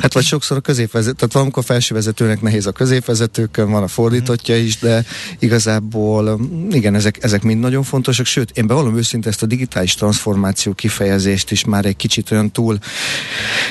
Hát 0.00 0.12
vagy 0.12 0.24
sokszor 0.24 0.56
a 0.56 0.60
középvezető, 0.60 1.14
tehát 1.14 1.32
valamikor 1.32 1.64
felső 1.64 1.94
vezetőnek 1.94 2.40
nehéz 2.40 2.66
a 2.66 2.72
középvezetőkön, 2.72 3.70
van 3.70 3.82
a 3.82 3.88
fordítottja 3.88 4.56
is, 4.56 4.78
de 4.78 5.04
igazából 5.38 6.40
igen, 6.70 6.94
ezek, 6.94 7.18
ezek 7.20 7.42
mind 7.42 7.60
nagyon 7.60 7.82
fontosak, 7.82 8.26
sőt, 8.26 8.50
én 8.50 8.66
bevallom 8.66 8.96
őszinte 8.96 9.28
ezt 9.28 9.42
a 9.42 9.46
digitális 9.46 9.94
transformáció 9.94 10.72
kifejezést 10.72 11.50
is 11.50 11.64
már 11.64 11.84
egy 11.84 11.96
kicsit 11.96 12.30
olyan 12.30 12.50
túl, 12.50 12.78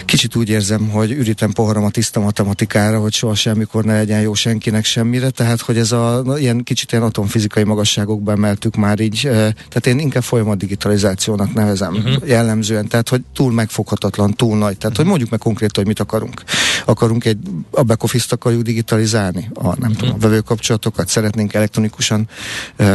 kicsit 0.05 0.35
úgy 0.35 0.49
érzem, 0.49 0.89
hogy 0.89 1.11
ürítem 1.11 1.51
poharam 1.51 1.83
a 1.83 1.89
tiszta 1.89 2.19
matematikára, 2.19 2.99
hogy 2.99 3.13
soha 3.13 3.35
semmikor 3.35 3.83
ne 3.83 3.93
legyen 3.93 4.21
jó 4.21 4.33
senkinek 4.33 4.85
semmire, 4.85 5.29
tehát 5.29 5.61
hogy 5.61 5.77
ez 5.79 5.91
a 5.91 6.23
ilyen 6.37 6.63
kicsit 6.63 6.91
ilyen 6.91 7.03
atomfizikai 7.03 7.63
magasságokban 7.63 8.35
emeltük 8.35 8.75
már 8.75 8.99
így, 8.99 9.19
tehát 9.21 9.87
én 9.87 9.99
inkább 9.99 10.23
folyamat 10.23 10.57
digitalizációnak 10.57 11.53
nevezem 11.53 11.95
uh-huh. 11.95 12.27
jellemzően, 12.27 12.87
tehát 12.87 13.09
hogy 13.09 13.21
túl 13.33 13.51
megfoghatatlan, 13.51 14.33
túl 14.33 14.57
nagy, 14.57 14.77
tehát 14.77 14.83
uh-huh. 14.83 14.95
hogy 14.95 15.05
mondjuk 15.05 15.29
meg 15.29 15.39
konkrétan, 15.39 15.75
hogy 15.75 15.87
mit 15.87 15.99
akarunk. 15.99 16.43
Akarunk 16.85 17.25
egy, 17.25 17.37
a 17.71 17.83
back 17.83 18.03
office 18.03 18.27
akarjuk 18.29 18.61
digitalizálni, 18.61 19.49
a, 19.53 19.63
nem 19.63 19.75
uh-huh. 19.77 19.95
tudom, 19.95 20.13
a 20.13 20.17
vevőkapcsolatokat, 20.17 21.07
szeretnénk 21.07 21.53
elektronikusan 21.53 22.27
uh, 22.79 22.87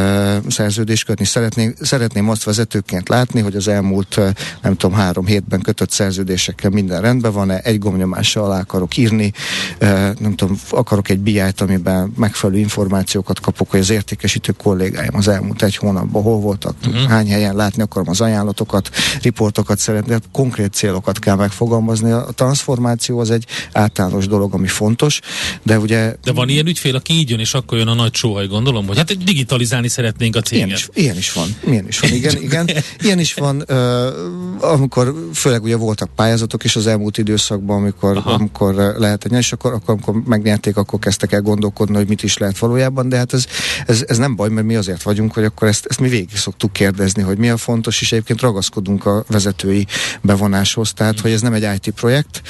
szerződést 0.48 1.04
kötni, 1.04 1.24
szeretnénk, 1.24 1.76
szeretném 1.80 2.28
azt 2.28 2.44
vezetőként 2.44 3.08
látni, 3.08 3.40
hogy 3.40 3.56
az 3.56 3.68
elmúlt, 3.68 4.16
uh, 4.16 4.28
nem 4.62 4.76
tudom, 4.76 4.96
három 4.96 5.26
hétben 5.26 5.60
kötött 5.60 5.90
szerződésekkel 5.90 6.70
minden 6.70 7.00
rendben 7.00 7.32
van-e, 7.32 7.60
egy 7.62 7.78
gomnyomással 7.78 8.44
alá 8.44 8.60
akarok 8.60 8.96
írni, 8.96 9.32
uh, 9.80 9.88
nem 10.18 10.34
tudom, 10.34 10.58
akarok 10.70 11.08
egy 11.08 11.18
BI-t, 11.18 11.60
amiben 11.60 12.12
megfelelő 12.16 12.58
információkat 12.74 13.40
kapok, 13.40 13.70
hogy 13.70 13.80
az 13.80 13.90
értékesítő 13.90 14.52
kollégáim 14.52 15.16
az 15.16 15.28
elmúlt 15.28 15.62
egy 15.62 15.76
hónapban 15.76 16.22
hol 16.22 16.40
voltak, 16.40 16.76
uh-huh. 16.86 17.02
hány 17.02 17.28
helyen 17.28 17.56
látni 17.56 17.82
akarom 17.82 18.08
az 18.08 18.20
ajánlatokat, 18.20 18.90
riportokat 19.22 19.78
szeretni, 19.78 20.16
konkrét 20.32 20.72
célokat 20.72 21.18
kell 21.18 21.36
megfogalmazni. 21.36 22.10
A 22.10 22.26
transformáció 22.34 23.18
az 23.18 23.30
egy 23.30 23.46
általános 23.72 24.26
dolog, 24.26 24.54
ami 24.54 24.66
fontos, 24.66 25.20
de 25.62 25.78
ugye... 25.78 26.14
De 26.24 26.32
van 26.32 26.48
ilyen 26.48 26.66
ügyfél, 26.66 26.94
aki 26.94 27.12
így 27.12 27.30
jön, 27.30 27.38
és 27.38 27.54
akkor 27.54 27.78
jön 27.78 27.88
a 27.88 27.94
nagy 27.94 28.14
sóhaj, 28.14 28.46
gondolom, 28.46 28.86
hogy 28.86 28.96
hát 28.96 29.24
digitalizálni 29.24 29.88
szeretnénk 29.88 30.36
a 30.36 30.40
céget. 30.40 30.66
Ilyen 30.66 30.78
is, 30.78 30.88
ilyen 30.94 31.16
is 31.16 31.32
van, 31.32 31.56
ilyen 31.66 31.86
is 31.86 31.98
van, 31.98 32.12
igen, 32.12 32.42
igen. 32.42 32.70
Ilyen 33.04 33.18
is 33.18 33.34
van, 33.34 33.64
uh, 33.68 34.72
amikor 34.72 35.14
főleg 35.34 35.62
ugye 35.62 35.76
voltak 35.76 36.10
pályázatok 36.14 36.64
is 36.64 36.76
az 36.76 36.86
elmúlt 36.86 37.18
időszakban, 37.18 37.76
amikor, 37.76 38.22
amikor 38.24 38.74
lehetett 38.74 39.32
és 39.32 39.52
akkor, 39.52 39.72
akkor 39.72 39.88
amikor 39.88 40.14
megnyerték, 40.24 40.76
akkor 40.76 40.98
kezdtek 40.98 41.32
el 41.32 41.40
gondolkodni, 41.40 41.94
hogy 41.94 42.08
mit 42.08 42.22
is 42.22 42.38
lehet 42.38 42.53
valójában, 42.58 43.08
de 43.08 43.16
hát 43.16 43.32
ez, 43.32 43.46
ez, 43.86 44.04
ez 44.06 44.18
nem 44.18 44.36
baj, 44.36 44.48
mert 44.48 44.66
mi 44.66 44.76
azért 44.76 45.02
vagyunk, 45.02 45.32
hogy 45.32 45.44
akkor 45.44 45.68
ezt, 45.68 45.86
ezt 45.88 46.00
mi 46.00 46.08
végig 46.08 46.36
szoktuk 46.36 46.72
kérdezni, 46.72 47.22
hogy 47.22 47.38
mi 47.38 47.50
a 47.50 47.56
fontos, 47.56 48.00
és 48.00 48.12
egyébként 48.12 48.40
ragaszkodunk 48.40 49.06
a 49.06 49.24
vezetői 49.28 49.86
bevonáshoz, 50.20 50.92
tehát 50.92 51.20
hogy 51.20 51.30
ez 51.30 51.40
nem 51.40 51.52
egy 51.52 51.68
IT 51.74 51.94
projekt, 51.94 52.42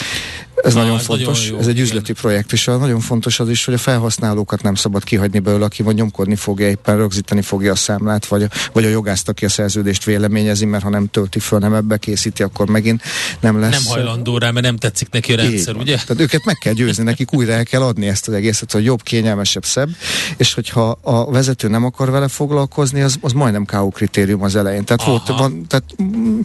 ez 0.62 0.74
Na, 0.74 0.80
nagyon 0.80 0.98
ez 0.98 1.04
fontos, 1.04 1.38
nagyon 1.38 1.52
jó, 1.52 1.58
ez 1.58 1.66
egy 1.66 1.72
igen. 1.72 1.84
üzleti 1.84 2.12
projekt, 2.12 2.52
és 2.52 2.64
nagyon 2.64 3.00
fontos 3.00 3.40
az 3.40 3.48
is, 3.48 3.64
hogy 3.64 3.74
a 3.74 3.78
felhasználókat 3.78 4.62
nem 4.62 4.74
szabad 4.74 5.04
kihagyni 5.04 5.38
belőle, 5.38 5.64
aki 5.64 5.82
vagy 5.82 5.94
nyomkodni 5.94 6.36
fogja, 6.36 6.68
éppen 6.68 6.96
rögzíteni 6.96 7.42
fogja 7.42 7.72
a 7.72 7.74
számlát, 7.74 8.26
vagy 8.26 8.42
a, 8.42 8.48
vagy 8.72 8.84
a 8.84 8.88
jogászt, 8.88 9.28
aki 9.28 9.44
a 9.44 9.48
szerződést 9.48 10.04
véleményezi, 10.04 10.64
mert 10.64 10.82
ha 10.82 10.88
nem 10.88 11.06
tölti 11.10 11.38
föl, 11.38 11.58
nem 11.58 11.74
ebbe 11.74 11.96
készíti, 11.96 12.42
akkor 12.42 12.68
megint 12.68 13.02
nem 13.40 13.60
lesz. 13.60 13.70
Nem 13.70 13.82
hajlandó 13.84 14.38
rá, 14.38 14.50
mert 14.50 14.66
nem 14.66 14.76
tetszik 14.76 15.10
neki 15.10 15.32
a 15.32 15.36
rendszer, 15.36 15.76
ugye? 15.76 15.96
Tehát 15.96 16.20
őket 16.20 16.44
meg 16.44 16.56
kell 16.56 16.72
győzni, 16.72 17.02
nekik 17.02 17.32
újra 17.32 17.52
el 17.52 17.64
kell 17.64 17.82
adni 17.82 18.06
ezt 18.08 18.28
az 18.28 18.34
egészet, 18.34 18.72
hogy 18.72 18.84
jobb, 18.84 19.02
kényelmesebb, 19.02 19.64
szebb, 19.64 19.93
és 20.36 20.54
hogyha 20.54 20.98
a 21.00 21.30
vezető 21.30 21.68
nem 21.68 21.84
akar 21.84 22.10
vele 22.10 22.28
foglalkozni, 22.28 23.00
az, 23.00 23.16
az 23.20 23.32
majdnem 23.32 23.64
KO 23.64 23.88
kritérium 23.88 24.42
az 24.42 24.56
elején. 24.56 24.84
Tehát, 24.84 25.04
volt, 25.04 25.28
van, 25.28 25.66
tehát 25.66 25.84
mm, 26.02 26.40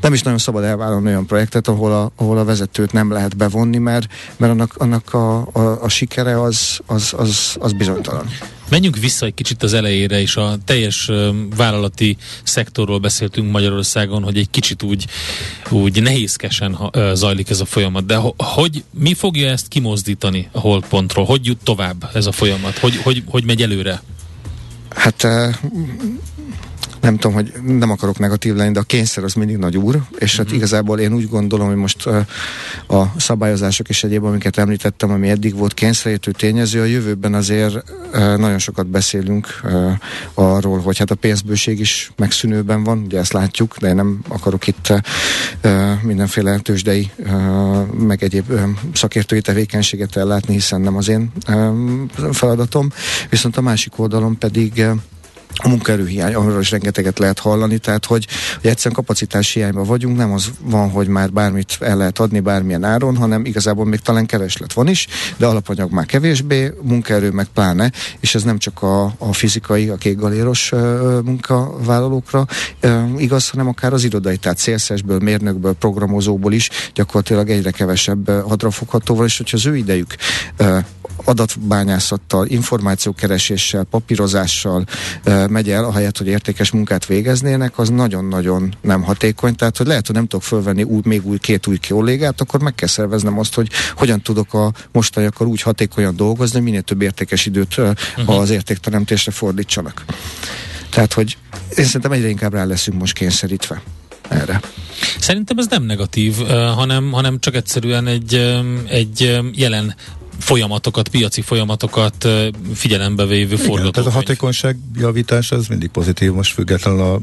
nem 0.00 0.12
is 0.12 0.22
nagyon 0.22 0.38
szabad 0.38 0.64
elvállalni 0.64 1.06
olyan 1.06 1.26
projektet, 1.26 1.68
ahol 1.68 1.92
a, 1.92 2.10
ahol 2.16 2.38
a 2.38 2.44
vezetőt 2.44 2.92
nem 2.92 3.10
lehet 3.10 3.36
bevonni, 3.36 3.78
mert, 3.78 4.06
mert 4.36 4.52
annak, 4.52 4.74
annak 4.76 5.14
a, 5.14 5.48
a, 5.52 5.82
a 5.82 5.88
sikere 5.88 6.42
az, 6.42 6.80
az, 6.86 7.14
az, 7.16 7.56
az 7.58 7.72
bizonytalan. 7.72 8.26
Menjünk 8.68 8.96
vissza 8.96 9.26
egy 9.26 9.34
kicsit 9.34 9.62
az 9.62 9.72
elejére, 9.72 10.20
és 10.20 10.36
a 10.36 10.56
teljes 10.64 11.10
vállalati 11.56 12.16
szektorról 12.42 12.98
beszéltünk 12.98 13.50
Magyarországon, 13.50 14.22
hogy 14.22 14.38
egy 14.38 14.50
kicsit 14.50 14.82
úgy, 14.82 15.06
úgy 15.70 16.02
nehézkesen 16.02 16.78
zajlik 17.12 17.50
ez 17.50 17.60
a 17.60 17.64
folyamat. 17.64 18.06
De 18.06 18.20
hogy 18.36 18.84
mi 18.90 19.14
fogja 19.14 19.48
ezt 19.48 19.68
kimozdítani 19.68 20.48
a 20.52 20.60
holdpontról? 20.60 21.24
Hogy 21.24 21.46
jut 21.46 21.58
tovább 21.62 22.10
ez 22.14 22.26
a 22.26 22.32
folyamat? 22.32 22.78
Hogy, 22.78 22.96
hogy, 22.96 23.22
hogy 23.26 23.44
megy 23.44 23.62
előre? 23.62 24.02
Hát 24.88 25.26
nem 27.04 27.16
tudom, 27.16 27.36
hogy 27.36 27.52
nem 27.66 27.90
akarok 27.90 28.18
negatív 28.18 28.54
lenni, 28.54 28.72
de 28.72 28.80
a 28.80 28.82
kényszer 28.82 29.24
az 29.24 29.34
mindig 29.34 29.56
nagy 29.56 29.76
úr, 29.76 30.02
és 30.18 30.36
hát 30.36 30.46
mm-hmm. 30.46 30.56
igazából 30.56 30.98
én 30.98 31.12
úgy 31.12 31.28
gondolom, 31.28 31.66
hogy 31.66 31.76
most 31.76 32.06
a 32.86 33.12
szabályozások 33.16 33.88
és 33.88 34.04
egyéb, 34.04 34.24
amiket 34.24 34.58
említettem, 34.58 35.10
ami 35.10 35.28
eddig 35.28 35.56
volt 35.56 35.74
kényszerítő 35.74 36.30
tényező, 36.30 36.80
a 36.80 36.84
jövőben 36.84 37.34
azért 37.34 37.92
nagyon 38.12 38.58
sokat 38.58 38.86
beszélünk 38.86 39.60
arról, 40.34 40.78
hogy 40.78 40.98
hát 40.98 41.10
a 41.10 41.14
pénzbőség 41.14 41.80
is 41.80 42.12
megszűnőben 42.16 42.84
van, 42.84 42.98
ugye 42.98 43.18
ezt 43.18 43.32
látjuk, 43.32 43.76
de 43.76 43.88
én 43.88 43.94
nem 43.94 44.20
akarok 44.28 44.66
itt 44.66 44.92
mindenféle 46.02 46.58
tőzsdei, 46.58 47.10
meg 47.98 48.22
egyéb 48.22 48.52
szakértői 48.92 49.40
tevékenységet 49.40 50.16
ellátni, 50.16 50.54
hiszen 50.54 50.80
nem 50.80 50.96
az 50.96 51.08
én 51.08 51.32
feladatom, 52.32 52.88
viszont 53.30 53.56
a 53.56 53.60
másik 53.60 53.98
oldalon 53.98 54.38
pedig 54.38 54.84
a 55.62 55.68
munkaerőhiány, 55.68 56.34
arról 56.34 56.60
is 56.60 56.70
rengeteget 56.70 57.18
lehet 57.18 57.38
hallani, 57.38 57.78
tehát 57.78 58.04
hogy, 58.04 58.26
hogy 58.60 58.70
egyszerűen 58.70 58.94
kapacitás 58.94 59.52
hiányban 59.52 59.84
vagyunk, 59.84 60.16
nem 60.16 60.32
az 60.32 60.50
van, 60.60 60.90
hogy 60.90 61.08
már 61.08 61.32
bármit 61.32 61.76
el 61.80 61.96
lehet 61.96 62.18
adni 62.18 62.40
bármilyen 62.40 62.84
áron, 62.84 63.16
hanem 63.16 63.44
igazából 63.44 63.84
még 63.84 64.00
talán 64.00 64.26
kereslet 64.26 64.72
van 64.72 64.88
is, 64.88 65.06
de 65.36 65.46
alapanyag 65.46 65.92
már 65.92 66.06
kevésbé, 66.06 66.72
munkaerő 66.82 67.30
meg 67.30 67.46
pláne, 67.54 67.92
és 68.20 68.34
ez 68.34 68.42
nem 68.42 68.58
csak 68.58 68.82
a, 68.82 69.04
a 69.18 69.32
fizikai, 69.32 69.88
a 69.88 69.96
kékgaléros 69.96 70.72
munkavállalókra 71.24 72.46
igaz, 73.16 73.48
hanem 73.48 73.68
akár 73.68 73.92
az 73.92 74.04
irodai, 74.04 74.36
tehát 74.36 74.58
szélszesből, 74.58 75.18
mérnökből, 75.18 75.72
programozóból 75.72 76.52
is 76.52 76.70
gyakorlatilag 76.94 77.50
egyre 77.50 77.70
kevesebb 77.70 78.30
hadrafoghatóval, 78.30 79.24
és 79.24 79.36
hogyha 79.36 79.56
az 79.56 79.66
ő 79.66 79.76
idejük 79.76 80.14
adatbányászattal, 81.24 82.46
információkereséssel, 82.46 83.84
papírozással 83.84 84.84
megy 85.48 85.70
el, 85.70 85.84
ahelyett, 85.84 86.18
hogy 86.18 86.26
értékes 86.26 86.70
munkát 86.70 87.06
végeznének, 87.06 87.78
az 87.78 87.88
nagyon-nagyon 87.88 88.74
nem 88.80 89.02
hatékony. 89.02 89.54
Tehát, 89.54 89.76
hogy 89.76 89.86
lehet, 89.86 90.06
hogy 90.06 90.14
nem 90.14 90.26
tudok 90.26 90.44
fölvenni 90.44 90.82
új, 90.82 91.00
még 91.04 91.26
új 91.26 91.38
két 91.38 91.66
új 91.66 91.78
kollégát, 91.88 92.40
akkor 92.40 92.60
meg 92.60 92.74
kell 92.74 92.88
szerveznem 92.88 93.38
azt, 93.38 93.54
hogy 93.54 93.70
hogyan 93.96 94.20
tudok 94.20 94.54
a 94.54 94.72
mostaniakkal 94.92 95.46
úgy 95.46 95.62
hatékonyan 95.62 96.16
dolgozni, 96.16 96.60
minél 96.60 96.82
több 96.82 97.02
értékes 97.02 97.46
időt 97.46 97.76
uh-huh. 97.78 98.38
az 98.38 98.50
értékteremtésre 98.50 99.32
fordítsanak. 99.32 100.04
Tehát, 100.90 101.12
hogy 101.12 101.36
én 101.76 101.84
szerintem 101.84 102.12
egyre 102.12 102.28
inkább 102.28 102.52
rá 102.52 102.64
leszünk 102.64 102.98
most 102.98 103.12
kényszerítve 103.12 103.82
erre. 104.28 104.60
Szerintem 105.18 105.58
ez 105.58 105.66
nem 105.66 105.82
negatív, 105.82 106.36
hanem, 106.74 107.12
hanem 107.12 107.40
csak 107.40 107.54
egyszerűen 107.54 108.06
egy, 108.06 108.34
egy 108.88 109.40
jelen 109.52 109.94
folyamatokat, 110.38 111.08
piaci 111.08 111.40
folyamatokat 111.40 112.28
figyelembe 112.74 113.26
vévő 113.26 113.56
forgatókönyv. 113.56 113.92
Tehát 113.92 114.08
a 114.08 114.12
hatékonyság 114.12 114.76
javítás 114.96 115.50
az 115.50 115.66
mindig 115.66 115.90
pozitív, 115.90 116.32
most 116.32 116.52
függetlenül 116.52 117.00
a 117.00 117.20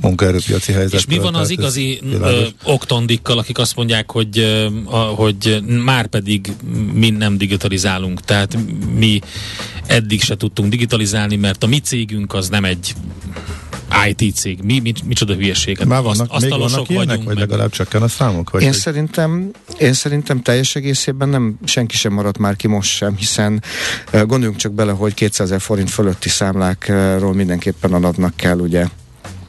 munkaerőpiaci 0.00 0.72
helyzet. 0.72 0.92
És 0.92 1.06
mi 1.06 1.18
van 1.18 1.34
az 1.34 1.50
igazi 1.50 2.00
oktondikkal, 2.64 3.38
akik 3.38 3.58
azt 3.58 3.76
mondják, 3.76 4.10
hogy, 4.10 4.38
a, 4.84 4.96
hogy 4.96 5.62
már 5.84 6.06
pedig 6.06 6.52
mi 6.92 7.10
nem 7.10 7.38
digitalizálunk, 7.38 8.20
tehát 8.20 8.58
mi 8.94 9.20
eddig 9.86 10.22
se 10.22 10.36
tudtunk 10.36 10.70
digitalizálni, 10.70 11.36
mert 11.36 11.62
a 11.62 11.66
mi 11.66 11.78
cégünk 11.78 12.34
az 12.34 12.48
nem 12.48 12.64
egy 12.64 12.94
IT 14.08 14.34
cég. 14.34 14.58
Mi, 14.62 14.78
mi 14.78 14.92
micsoda 15.04 15.34
hülyeséget. 15.34 15.86
Már 15.86 16.02
vannak, 16.02 16.26
Azt, 16.30 16.42
még 16.42 16.58
vannak 16.58 16.88
ilyenek, 16.88 17.06
vagyunk, 17.08 17.24
vagy 17.24 17.34
meg... 17.34 17.48
legalább 17.48 17.70
csökken 17.70 18.02
a 18.02 18.08
számok? 18.08 18.50
Vagy 18.50 18.62
én, 18.62 18.68
hogy... 18.68 18.76
szerintem, 18.76 19.50
én 19.78 19.92
szerintem 19.92 20.42
teljes 20.42 20.74
egészében 20.74 21.28
nem, 21.28 21.58
senki 21.64 21.96
sem 21.96 22.12
maradt 22.12 22.38
már 22.38 22.56
ki 22.56 22.66
most 22.66 22.90
sem, 22.90 23.16
hiszen 23.16 23.62
gondoljunk 24.12 24.56
csak 24.56 24.72
bele, 24.72 24.92
hogy 24.92 25.14
200 25.14 25.46
ezer 25.46 25.60
forint 25.60 25.90
fölötti 25.90 26.28
számlákról 26.28 27.34
mindenképpen 27.34 27.92
adatnak 27.92 28.36
kell 28.36 28.58
ugye 28.58 28.86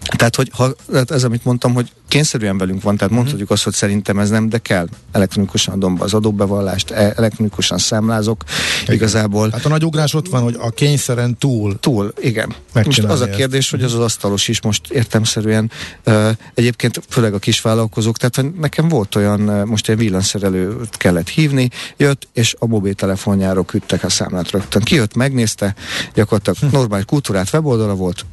tehát, 0.05 0.35
hogy 0.35 0.50
ha, 0.53 0.75
tehát 0.91 1.12
ez, 1.12 1.24
amit 1.24 1.45
mondtam, 1.45 1.74
hogy 1.74 1.91
kényszerűen 2.07 2.57
velünk 2.57 2.81
van, 2.81 2.97
tehát 2.97 3.13
mondhatjuk 3.13 3.50
azt, 3.50 3.63
hogy 3.63 3.74
szerintem 3.74 4.19
ez 4.19 4.29
nem, 4.29 4.50
de 4.50 4.57
kell. 4.57 4.88
Elektronikusan 5.12 5.74
adom 5.74 5.95
be 5.95 6.03
az 6.03 6.13
adóbevallást, 6.13 6.91
e- 6.91 7.13
elektronikusan 7.15 7.77
számlázok. 7.77 8.43
Igen. 8.83 8.95
Igazából. 8.95 9.50
Hát 9.51 9.65
a 9.65 9.69
nagy 9.69 9.85
ugrás 9.85 10.13
ott 10.13 10.27
van, 10.27 10.41
hogy 10.41 10.55
a 10.59 10.69
kényszeren 10.69 11.38
túl. 11.38 11.79
Túl, 11.79 12.13
igen. 12.19 12.55
Most 12.74 13.03
az 13.03 13.21
a 13.21 13.29
kérdés, 13.29 13.69
hogy 13.69 13.83
az 13.83 13.93
az 13.93 14.00
asztalos 14.00 14.47
is 14.47 14.62
most 14.62 14.89
értemszerűen, 14.89 15.71
uh, 16.05 16.29
egyébként 16.53 17.01
főleg 17.09 17.33
a 17.33 17.39
kisvállalkozók, 17.39 18.17
tehát 18.17 18.59
nekem 18.59 18.88
volt 18.88 19.15
olyan, 19.15 19.41
most 19.67 19.89
egy 19.89 19.97
villanszerelőt 19.97 20.97
kellett 20.97 21.29
hívni, 21.29 21.69
jött, 21.97 22.27
és 22.33 22.55
a 22.59 22.65
mobiltelefonjáról 22.65 23.65
küldtek 23.65 24.03
a 24.03 24.09
számlát 24.09 24.51
rögtön. 24.51 24.81
Kijött, 24.81 25.15
megnézte, 25.15 25.75
gyakorlatilag 26.13 26.71
normális 26.79 27.05
kultúrát 27.05 27.53
weboldala 27.53 27.95
volt, 27.95 28.25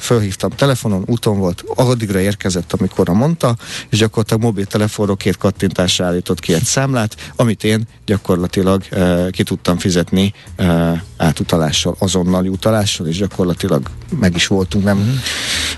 fölhívtam 0.00 0.50
telefonon, 0.50 1.02
úton 1.06 1.38
volt, 1.38 1.64
addigra 1.74 2.20
érkezett, 2.20 2.72
amikor 2.72 3.08
mondta, 3.08 3.56
és 3.88 3.98
gyakorlatilag 3.98 4.42
mobiltelefonról 4.42 5.16
két 5.16 5.36
kattintásra 5.36 6.04
állított 6.04 6.40
ki 6.40 6.52
egy 6.54 6.64
számlát, 6.64 7.32
amit 7.36 7.64
én 7.64 7.86
gyakorlatilag 8.06 8.82
uh, 8.92 9.30
ki 9.30 9.42
tudtam 9.42 9.78
fizetni 9.78 10.32
uh, 10.58 10.98
átutalással, 11.16 11.96
azonnali 11.98 12.48
utalással, 12.48 13.06
és 13.06 13.16
gyakorlatilag 13.16 13.90
meg 14.20 14.34
is 14.34 14.46
voltunk, 14.46 14.84
nem 14.84 14.96
mm-hmm. 14.96 15.16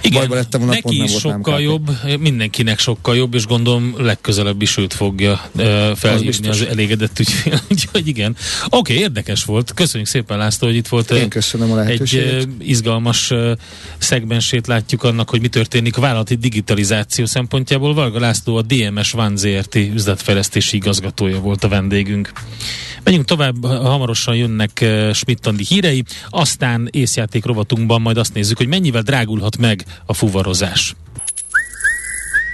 Igen, 0.03 0.29
lettem 0.29 0.65
neki 0.65 0.81
pont, 0.81 0.95
is 0.95 1.19
sokkal 1.19 1.61
jobb, 1.61 1.91
mindenkinek 2.19 2.79
sokkal 2.79 3.17
jobb, 3.17 3.35
és 3.35 3.47
gondolom 3.47 3.95
legközelebb 3.99 4.63
is 4.63 4.77
őt 4.77 4.95
fogja 4.95 5.41
uh, 5.53 5.97
felhívni 5.97 6.49
az, 6.49 6.61
az 6.61 6.67
elégedett 6.67 7.19
ügyfél. 7.19 7.61
Úgyhogy 7.71 8.09
igen. 8.09 8.37
Oké, 8.65 8.93
okay, 8.93 8.97
érdekes 8.97 9.45
volt. 9.45 9.75
Köszönjük 9.75 10.09
szépen 10.09 10.39
László, 10.39 10.67
hogy 10.67 10.77
itt 10.77 10.89
volt. 10.89 11.11
Én 11.11 11.29
köszönöm 11.29 11.73
a 11.73 11.75
lehetőséget. 11.75 12.33
Egy 12.33 12.47
uh, 12.47 12.69
izgalmas 12.69 13.31
uh, 13.31 13.53
szegmensét 13.99 14.67
látjuk 14.67 15.03
annak, 15.03 15.31
hogy 15.31 15.41
mi 15.41 15.49
történik 15.49 15.97
a 15.97 16.01
vállalati 16.01 16.35
digitalizáció 16.35 17.25
szempontjából. 17.25 17.95
Varga 17.95 18.21
László 18.21 18.57
a 18.57 18.63
DMS 18.63 19.13
Van 19.13 19.37
ZRT 19.37 19.75
üzletfejlesztési 19.75 20.77
igazgatója 20.77 21.41
volt 21.41 21.65
a 21.65 21.69
vendégünk. 21.69 22.33
Menjünk 23.05 23.27
tovább, 23.27 23.67
hamarosan 23.67 24.37
jönnek 24.37 24.81
eh, 24.81 25.13
Schmidt 25.15 25.51
hírei, 25.69 26.05
aztán 26.31 26.89
észjáték 26.91 27.45
rovatunkban 27.45 28.01
majd 28.01 28.17
azt 28.17 28.35
nézzük, 28.35 28.57
hogy 28.57 28.69
mennyivel 28.69 29.03
drágulhat 29.03 29.57
meg 29.57 29.85
a 30.07 30.15
fuvarozás. 30.15 30.95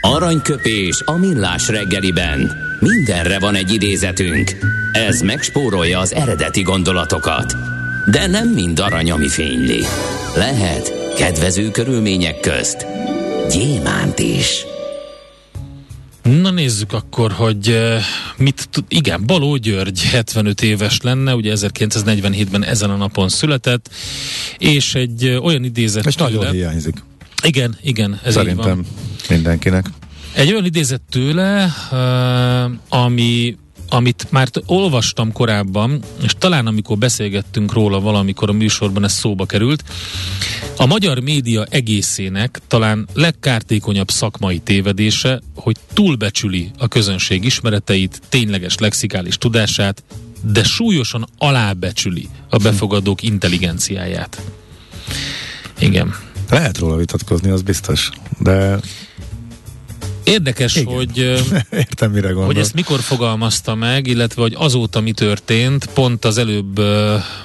Aranyköpés 0.01 1.03
a 1.05 1.13
millás 1.13 1.69
reggeliben. 1.69 2.57
Mindenre 2.81 3.39
van 3.39 3.55
egy 3.55 3.73
idézetünk. 3.73 4.57
Ez 4.93 5.21
megspórolja 5.21 5.99
az 5.99 6.15
eredeti 6.15 6.63
gondolatokat. 6.63 7.57
De 8.11 8.27
nem 8.27 8.49
mind 8.49 8.79
arany, 8.79 9.11
ami 9.11 9.29
fényli. 9.29 9.85
Lehet 10.35 11.06
kedvező 11.17 11.71
körülmények 11.71 12.41
közt 12.41 12.87
gyémánt 13.51 14.19
is. 14.19 14.65
Na 16.23 16.51
nézzük 16.51 16.93
akkor, 16.93 17.33
hogy 17.33 17.69
uh, 17.69 17.99
mit 18.37 18.69
tud. 18.71 18.85
Igen, 18.89 19.27
Baló 19.27 19.57
György 19.57 20.03
75 20.03 20.63
éves 20.63 21.01
lenne, 21.01 21.35
ugye 21.35 21.53
1947-ben 21.57 22.65
ezen 22.65 22.91
a 22.91 22.97
napon 22.97 23.29
született, 23.29 23.91
és 24.59 24.95
egy 24.95 25.29
uh, 25.29 25.45
olyan 25.45 25.65
idézet. 25.65 26.07
És 26.07 26.15
tőle, 26.15 26.31
nagyon 26.31 26.53
hiányzik. 26.53 27.03
Igen, 27.43 27.77
igen, 27.83 28.21
ez 28.25 28.33
Szerintem 28.33 28.87
mindenkinek. 29.29 29.87
Egy 30.33 30.53
olyan 30.53 30.65
idézet 30.65 31.01
tőle, 31.11 31.75
uh, 31.93 33.01
ami 33.01 33.57
amit 33.89 34.27
már 34.31 34.49
olvastam 34.67 35.33
korábban, 35.33 36.03
és 36.23 36.35
talán 36.39 36.67
amikor 36.67 36.99
beszélgettünk 36.99 37.73
róla 37.73 38.01
valamikor 38.01 38.49
a 38.49 38.53
műsorban 38.53 39.05
ez 39.05 39.13
szóba 39.13 39.47
került, 39.47 39.85
a 40.77 40.87
magyar 40.87 41.19
média 41.21 41.65
egészének 41.71 42.61
talán 42.67 43.09
legkártékonyabb 43.13 44.11
szakmai 44.11 44.59
tévedése, 44.59 45.41
hogy 45.55 45.77
túlbecsüli 45.93 46.71
a 46.79 46.89
közönség 46.89 47.45
ismereteit, 47.45 48.21
tényleges 48.29 48.75
lexikális 48.79 49.39
tudását, 49.39 50.03
de 50.41 50.65
súlyosan 50.65 51.29
alábecsüli 51.39 52.29
a 52.49 52.57
befogadók 52.57 53.23
intelligenciáját. 53.23 54.43
Igen. 55.79 56.15
Lehet 56.51 56.79
róla 56.79 56.97
vitatkozni, 56.97 57.51
az 57.51 57.63
biztos, 57.63 58.11
de 58.39 58.81
Érdekes, 60.27 60.77
Igen. 60.77 60.95
hogy, 60.95 61.19
Értem, 61.71 62.11
mire 62.11 62.29
gondol. 62.29 62.47
hogy 62.47 62.59
ezt 62.59 62.75
mikor 62.75 63.01
fogalmazta 63.01 63.75
meg, 63.75 64.07
illetve 64.07 64.43
hogy 64.43 64.55
azóta 64.59 65.01
mi 65.01 65.13
történt. 65.13 65.87
Pont 65.87 66.25
az 66.25 66.39
előbb 66.39 66.81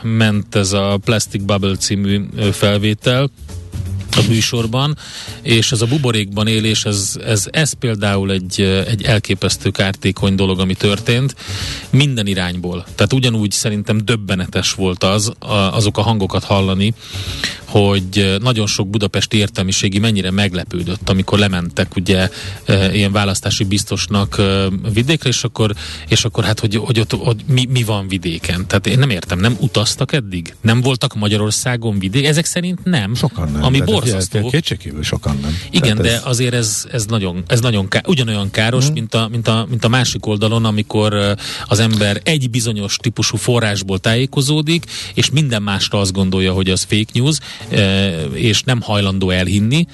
ment 0.01 0.55
ez 0.55 0.71
a 0.71 0.99
Plastic 1.03 1.43
Bubble 1.43 1.75
című 1.75 2.25
felvétel, 2.51 3.31
a 4.17 4.21
műsorban, 4.27 4.97
és 5.41 5.71
ez 5.71 5.81
a 5.81 5.85
buborékban 5.85 6.47
élés, 6.47 6.85
ez, 6.85 7.19
ez, 7.25 7.47
ez 7.51 7.73
például 7.73 8.31
egy, 8.31 8.61
egy 8.87 9.03
elképesztő 9.03 9.69
kártékony 9.69 10.35
dolog, 10.35 10.59
ami 10.59 10.73
történt, 10.73 11.35
minden 11.89 12.27
irányból. 12.27 12.85
Tehát 12.95 13.13
ugyanúgy 13.13 13.51
szerintem 13.51 14.05
döbbenetes 14.05 14.73
volt 14.73 15.03
az, 15.03 15.31
a, 15.39 15.53
azok 15.53 15.97
a 15.97 16.01
hangokat 16.01 16.43
hallani, 16.43 16.93
hogy 17.71 18.37
nagyon 18.41 18.67
sok 18.67 18.89
budapesti 18.89 19.37
értelmiségi 19.37 19.99
mennyire 19.99 20.31
meglepődött, 20.31 21.09
amikor 21.09 21.39
lementek 21.39 21.95
ugye 21.95 22.29
ilyen 22.67 23.11
választási 23.11 23.63
biztosnak 23.63 24.41
vidékre, 24.93 25.29
és 25.29 25.43
akkor, 25.43 25.73
és 26.07 26.25
akkor 26.25 26.43
hát, 26.43 26.59
hogy, 26.59 26.75
hogy 26.75 26.99
ott, 26.99 27.13
ott 27.13 27.47
mi, 27.47 27.65
mi 27.69 27.83
van 27.83 28.07
vidéken. 28.07 28.67
Tehát 28.67 28.87
én 28.87 28.99
nem 28.99 29.09
értem, 29.09 29.39
nem 29.39 29.57
utaztak 29.59 30.13
eddig? 30.13 30.55
Nem 30.61 30.81
voltak 30.81 31.15
Magyarországon 31.15 31.99
vidék? 31.99 32.25
Ezek 32.25 32.45
szerint 32.45 32.83
nem. 32.83 33.15
Sokan 33.15 33.51
nem. 33.51 33.63
Ami 33.63 33.81
borzasztó. 33.81 34.49
Kétségkívül 34.49 35.03
sokan 35.03 35.37
nem. 35.41 35.57
Igen, 35.69 35.97
Tehát 35.97 36.11
de 36.11 36.13
ez... 36.13 36.21
azért 36.23 36.53
ez, 36.53 36.85
ez 36.91 37.05
nagyon, 37.05 37.43
ez 37.47 37.59
nagyon 37.59 37.87
ká- 37.87 38.07
ugyanolyan 38.07 38.51
káros, 38.51 38.85
hmm. 38.85 38.93
mint, 38.93 39.13
a, 39.13 39.27
mint, 39.31 39.47
a, 39.47 39.65
mint 39.69 39.85
a 39.85 39.89
másik 39.89 40.25
oldalon, 40.25 40.65
amikor 40.65 41.35
az 41.67 41.79
ember 41.79 42.21
egy 42.23 42.49
bizonyos 42.49 42.97
típusú 43.01 43.37
forrásból 43.37 43.99
tájékozódik, 43.99 44.85
és 45.13 45.29
minden 45.29 45.61
másra 45.61 45.99
azt 45.99 46.11
gondolja, 46.11 46.53
hogy 46.53 46.69
az 46.69 46.85
fake 46.89 47.11
news, 47.13 47.37
és 48.33 48.63
nem 48.63 48.81
hajlandó 48.81 49.29
elhinni. 49.29 49.85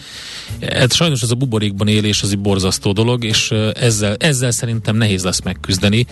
Hát 0.71 0.93
sajnos 0.93 1.21
ez 1.21 1.31
a 1.31 1.35
buborékban 1.35 1.87
élés 1.87 2.21
az 2.21 2.31
egy 2.31 2.39
borzasztó 2.39 2.91
dolog, 2.91 3.23
és 3.23 3.51
ezzel, 3.73 4.15
ezzel 4.19 4.51
szerintem 4.51 4.95
nehéz 4.95 5.23
lesz 5.23 5.41
megküzdeni. 5.41 6.05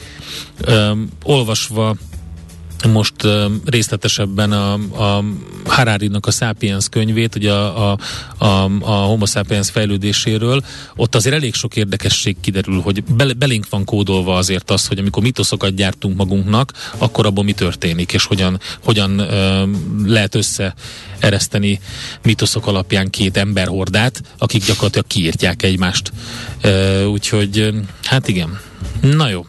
Olvasva 1.23 1.95
most 2.83 3.13
részletesebben 3.65 4.51
a, 4.51 4.73
a 4.73 5.23
Harari-nak 5.65 6.25
a 6.25 6.31
Sapiens 6.31 6.89
könyvét, 6.89 7.35
ugye 7.35 7.51
a, 7.51 7.91
a, 7.91 7.97
a, 8.37 8.69
a 8.81 8.91
Homo 8.91 9.25
sapiens 9.25 9.69
fejlődéséről, 9.69 10.63
ott 10.95 11.15
azért 11.15 11.35
elég 11.35 11.53
sok 11.53 11.75
érdekesség 11.75 12.35
kiderül, 12.41 12.81
hogy 12.81 13.03
be, 13.03 13.33
belénk 13.33 13.69
van 13.69 13.85
kódolva 13.85 14.35
azért 14.35 14.71
az, 14.71 14.87
hogy 14.87 14.99
amikor 14.99 15.23
mitoszokat 15.23 15.75
gyártunk 15.75 16.17
magunknak, 16.17 16.71
akkor 16.97 17.25
abban 17.25 17.45
mi 17.45 17.53
történik, 17.53 18.13
és 18.13 18.25
hogyan, 18.25 18.59
hogyan 18.83 19.19
uh, 19.19 19.69
lehet 20.05 20.35
összeereszteni 20.35 21.79
mitoszok 22.23 22.67
alapján 22.67 23.09
két 23.09 23.37
emberhordát, 23.37 24.21
akik 24.37 24.65
gyakorlatilag 24.65 25.07
kiírtják 25.07 25.63
egymást. 25.63 26.11
Uh, 26.63 27.11
úgyhogy, 27.11 27.73
hát 28.03 28.27
igen. 28.27 28.59
Na 29.01 29.29
jó. 29.29 29.45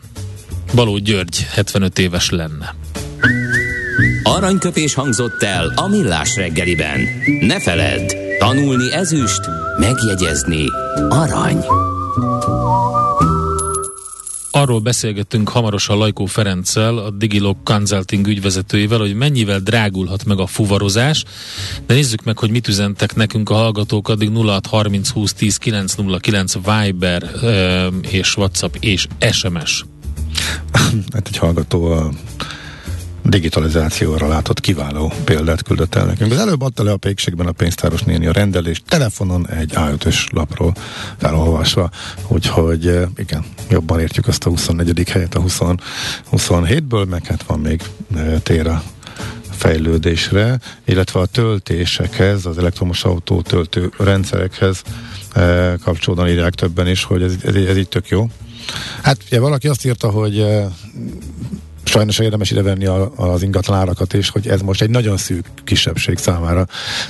Baló 0.75 0.99
György 0.99 1.47
75 1.51 1.99
éves 1.99 2.31
lenne. 2.31 2.75
Aranyköpés 4.23 4.95
hangzott 4.95 5.43
el 5.43 5.73
a 5.77 5.89
millás 5.89 6.37
reggeliben. 6.37 7.01
Ne 7.41 7.61
feledd, 7.61 8.13
tanulni 8.39 8.93
ezüst, 8.93 9.41
megjegyezni 9.79 10.65
arany. 11.09 11.65
Arról 14.51 14.81
beszélgettünk 14.81 15.49
hamarosan 15.49 15.99
Lajkó 15.99 16.25
Ferenccel, 16.25 16.99
a 16.99 17.11
Digilog 17.11 17.57
Consulting 17.65 18.27
ügyvezetőjével, 18.27 18.99
hogy 18.99 19.15
mennyivel 19.15 19.59
drágulhat 19.59 20.25
meg 20.25 20.39
a 20.39 20.47
fuvarozás, 20.47 21.25
de 21.87 21.95
nézzük 21.95 22.25
meg, 22.25 22.39
hogy 22.39 22.51
mit 22.51 22.69
üzentek 22.69 23.15
nekünk 23.15 23.51
a 23.51 23.55
hallgatók, 23.55 24.09
addig 24.09 24.31
0630 24.31 25.09
20 25.09 25.33
10 25.33 25.57
909 25.57 26.55
Viber 26.55 27.31
és 28.11 28.37
WhatsApp 28.37 28.75
és 28.81 29.07
SMS. 29.33 29.85
Hát 31.13 31.27
egy 31.27 31.37
hallgató 31.37 31.85
a 31.85 32.11
digitalizációra 33.29 34.29
látott 34.29 34.61
kiváló 34.61 35.13
példát 35.25 35.63
küldött 35.63 35.95
el 35.95 36.05
nekünk. 36.05 36.33
Az 36.33 36.39
előbb 36.39 36.63
adta 36.63 36.83
le 36.83 36.91
a 36.91 36.97
pékségben 36.97 37.47
a 37.47 37.53
pénztáros 37.53 38.03
néni 38.03 38.27
a 38.27 38.33
rendelést 38.33 38.83
telefonon 38.89 39.49
egy 39.49 39.73
A5-ös 39.75 40.33
lapról 40.33 40.75
felolvasva, 41.17 41.91
úgyhogy 42.29 42.87
eh, 42.87 43.09
igen, 43.17 43.45
jobban 43.71 44.01
értjük 44.01 44.27
azt 44.27 44.45
a 44.45 44.49
24. 44.49 45.09
helyet 45.09 45.35
a 45.35 45.41
20, 45.41 45.59
27-ből, 46.33 47.09
meg 47.09 47.27
hát 47.27 47.43
van 47.43 47.61
még 47.61 47.83
eh, 48.15 48.41
tér 48.43 48.67
a 48.67 48.83
fejlődésre, 49.57 50.59
illetve 50.85 51.21
a 51.21 51.27
töltésekhez, 51.27 52.47
az 52.47 52.59
elektromos 52.59 53.05
autó 53.05 53.43
töltő 53.43 53.91
rendszerekhez 53.99 54.83
e, 55.33 55.77
kapcsolódóan 55.83 56.29
írják 56.29 56.55
többen 56.55 56.89
is, 56.89 57.05
hogy 57.05 57.23
ez, 57.23 57.35
ez, 57.43 57.55
ez 57.55 57.77
így 57.77 57.89
tök 57.89 58.09
jó. 58.09 58.29
Hát 59.03 59.19
ugye 59.27 59.41
valaki 59.41 59.69
azt 59.69 59.87
írta, 59.87 60.11
hogy 60.11 60.47
sajnos 61.97 62.19
érdemes 62.19 62.51
venni 62.51 62.87
a, 62.87 63.13
az 63.17 63.43
ingatlan 63.43 63.79
árakat 63.79 64.13
is, 64.13 64.29
hogy 64.29 64.49
ez 64.49 64.61
most 64.61 64.83
egy 64.83 64.91
nagyon 64.91 65.17
szűk 65.17 65.47
kisebbség 65.65 66.19
számára 66.19 66.67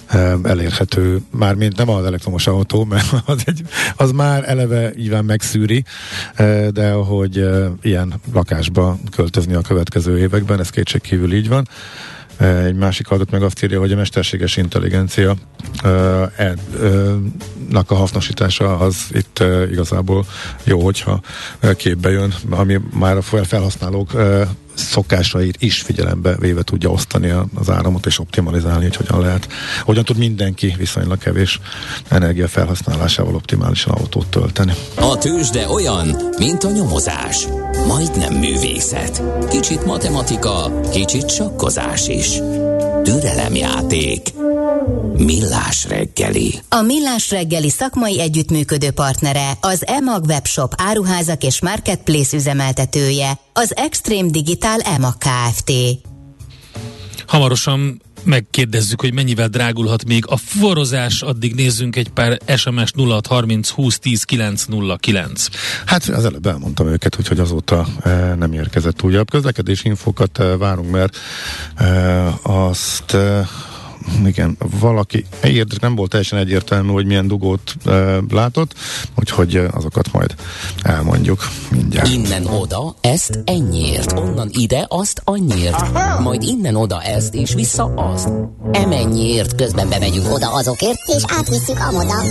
e, 0.06 0.36
elérhető, 0.42 1.20
mármint 1.30 1.76
nem 1.76 1.88
az 1.88 2.04
elektromos 2.04 2.46
autó, 2.46 2.84
mert 2.84 3.06
az, 3.26 3.42
egy, 3.44 3.62
az 3.96 4.10
már 4.10 4.48
eleve 4.48 4.92
nyilván 4.96 5.24
megszűri, 5.24 5.84
e, 6.34 6.70
de 6.70 6.92
hogy 6.92 7.38
e, 7.38 7.70
ilyen 7.82 8.14
lakásba 8.32 8.98
költözni 9.10 9.54
a 9.54 9.60
következő 9.60 10.18
években, 10.18 10.60
ez 10.60 10.70
kétségkívül 10.70 11.32
így 11.32 11.48
van. 11.48 11.68
Egy 12.38 12.74
másik 12.74 13.10
adat 13.10 13.30
meg 13.30 13.42
azt 13.42 13.64
írja, 13.64 13.80
hogy 13.80 13.92
a 13.92 13.96
mesterséges 13.96 14.56
intelligencia 14.56 15.36
e, 15.82 16.54
nak 17.70 17.90
a 17.90 17.94
hasznosítása 17.94 18.78
az 18.78 18.96
itt 19.10 19.42
igazából 19.70 20.26
jó, 20.64 20.80
hogyha 20.80 21.20
képbe 21.76 22.10
jön, 22.10 22.34
ami 22.50 22.80
már 22.92 23.16
a 23.16 23.22
felhasználók 23.22 24.12
szokásait 24.76 25.56
is 25.62 25.80
figyelembe 25.80 26.36
véve 26.36 26.62
tudja 26.62 26.90
osztani 26.90 27.32
az 27.54 27.70
áramot 27.70 28.06
és 28.06 28.18
optimalizálni, 28.18 28.84
hogy 28.84 28.96
hogyan 28.96 29.20
lehet, 29.20 29.48
hogyan 29.82 30.04
tud 30.04 30.16
mindenki 30.16 30.74
viszonylag 30.78 31.18
kevés 31.18 31.60
energia 32.08 32.48
felhasználásával 32.48 33.34
optimálisan 33.34 33.94
autót 33.94 34.26
tölteni. 34.26 34.72
A 34.94 35.18
tőzsde 35.18 35.68
olyan, 35.68 36.16
mint 36.38 36.64
a 36.64 36.70
nyomozás. 36.70 37.46
Majdnem 37.86 38.34
művészet. 38.34 39.22
Kicsit 39.50 39.84
matematika, 39.84 40.80
kicsit 40.90 41.30
sakkozás 41.30 42.08
is. 42.08 42.28
Türelemjáték. 43.02 44.32
Millás 45.16 45.84
reggeli. 45.88 46.60
A 46.68 46.80
Millás 46.80 47.30
reggeli 47.30 47.70
szakmai 47.70 48.20
együttműködő 48.20 48.90
partnere 48.90 49.52
az 49.60 49.86
EMAG 49.86 50.24
webshop 50.24 50.74
áruházak 50.76 51.42
és 51.42 51.60
marketplace 51.60 52.36
üzemeltetője, 52.36 53.38
az 53.52 53.76
Extreme 53.76 54.30
Digital 54.30 54.80
EMAG 54.80 55.14
Kft. 55.18 55.72
Hamarosan 57.26 58.02
megkérdezzük, 58.24 59.00
hogy 59.00 59.14
mennyivel 59.14 59.48
drágulhat 59.48 60.04
még 60.04 60.24
a 60.28 60.36
fuvarozás, 60.36 61.22
addig 61.22 61.54
nézzünk 61.54 61.96
egy 61.96 62.08
pár 62.08 62.38
SMS 62.56 62.92
0630 62.96 63.68
20 63.68 63.98
10 63.98 64.22
909. 64.22 65.46
Hát 65.86 66.04
az 66.08 66.24
előbb 66.24 66.46
elmondtam 66.46 66.86
őket, 66.86 67.18
úgyhogy 67.18 67.38
azóta 67.38 67.86
e, 68.02 68.34
nem 68.34 68.52
érkezett 68.52 69.02
újabb 69.02 69.30
közlekedési 69.30 69.88
infokat 69.88 70.38
e, 70.38 70.56
várunk, 70.56 70.90
mert 70.90 71.16
e, 71.74 71.84
azt 72.42 73.14
e, 73.14 73.48
igen, 74.24 74.56
valaki 74.80 75.24
érdek 75.42 75.80
nem 75.80 75.94
volt 75.94 76.10
teljesen 76.10 76.38
egyértelmű, 76.38 76.90
hogy 76.90 77.06
milyen 77.06 77.28
dugót 77.28 77.76
e, 77.84 78.18
látott, 78.30 78.74
úgyhogy 79.18 79.56
azokat 79.70 80.12
majd 80.12 80.34
elmondjuk 80.82 81.46
mindjárt. 81.70 82.08
Innen 82.08 82.46
oda, 82.46 82.94
ezt 83.00 83.38
ennyiért, 83.44 84.12
onnan 84.12 84.50
ide, 84.52 84.86
azt 84.88 85.20
annyiért, 85.24 85.74
Aha. 85.74 86.20
majd 86.20 86.42
innen 86.42 86.74
oda 86.74 87.02
ezt, 87.02 87.34
és 87.34 87.54
vissza 87.54 87.84
azt. 87.84 88.28
Emennyiért 88.72 89.54
közben 89.54 89.88
bemegyünk 89.88 90.32
oda 90.32 90.52
azokért, 90.52 90.98
és 91.16 91.22
átvisszük 91.26 91.78
amoda. 91.78 92.22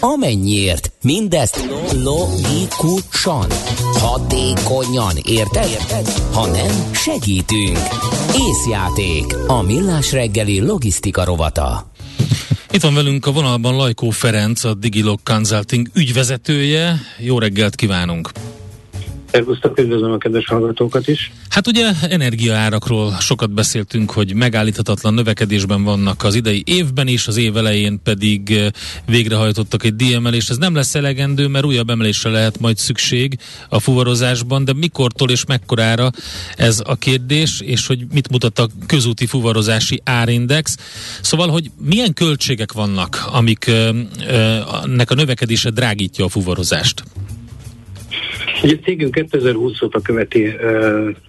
Amennyiért, 0.00 0.92
mindezt 1.04 1.68
logikusan, 1.92 3.46
hatékonyan, 3.92 5.16
érted? 5.24 5.68
érted? 5.68 6.08
Ha 6.32 6.46
nem, 6.46 6.92
segítünk. 6.92 7.78
Észjáték, 8.48 9.36
a 9.46 9.62
millás 9.62 10.12
reggeli 10.12 10.60
logisztika 10.60 11.24
rovata. 11.24 11.90
Itt 12.70 12.82
van 12.82 12.94
velünk 12.94 13.26
a 13.26 13.32
vonalban 13.32 13.76
Lajkó 13.76 14.10
Ferenc, 14.10 14.64
a 14.64 14.74
Digilog 14.74 15.18
Consulting 15.22 15.88
ügyvezetője. 15.94 17.00
Jó 17.18 17.38
reggelt 17.38 17.74
kívánunk! 17.74 18.30
Szervusztok, 19.34 19.78
üdvözlöm 19.78 20.12
a 20.12 20.18
kedves 20.18 20.46
hallgatókat 20.46 21.08
is. 21.08 21.32
Hát 21.48 21.66
ugye 21.66 21.90
energiaárakról 22.08 23.16
sokat 23.20 23.50
beszéltünk, 23.50 24.10
hogy 24.10 24.34
megállíthatatlan 24.34 25.14
növekedésben 25.14 25.84
vannak 25.84 26.24
az 26.24 26.34
idei 26.34 26.62
évben 26.66 27.06
is, 27.06 27.26
az 27.26 27.36
év 27.36 27.56
elején 27.56 28.00
pedig 28.02 28.50
eh, 28.50 28.66
végrehajtottak 29.06 29.84
egy 29.84 29.96
díjemelést. 29.96 30.50
Ez 30.50 30.56
nem 30.56 30.74
lesz 30.74 30.94
elegendő, 30.94 31.46
mert 31.46 31.64
újabb 31.64 31.90
emelésre 31.90 32.30
lehet 32.30 32.60
majd 32.60 32.76
szükség 32.76 33.38
a 33.68 33.80
fuvarozásban, 33.80 34.64
de 34.64 34.72
mikortól 34.72 35.30
és 35.30 35.44
mekkorára 35.44 36.10
ez 36.56 36.82
a 36.84 36.96
kérdés, 36.96 37.60
és 37.60 37.86
hogy 37.86 38.06
mit 38.12 38.30
mutat 38.30 38.58
a 38.58 38.68
közúti 38.86 39.26
fuvarozási 39.26 40.00
árindex. 40.04 40.76
Szóval, 41.20 41.48
hogy 41.48 41.70
milyen 41.78 42.12
költségek 42.12 42.72
vannak, 42.72 43.24
amik 43.32 43.66
eh, 43.66 43.88
eh, 44.26 44.62
nek 44.84 45.10
a 45.10 45.14
növekedése 45.14 45.70
drágítja 45.70 46.24
a 46.24 46.28
fuvarozást? 46.28 47.02
Ugye 48.62 48.74
a 48.80 48.84
cégünk 48.84 49.14
2020 49.14 49.82
óta 49.82 50.00
követi 50.00 50.46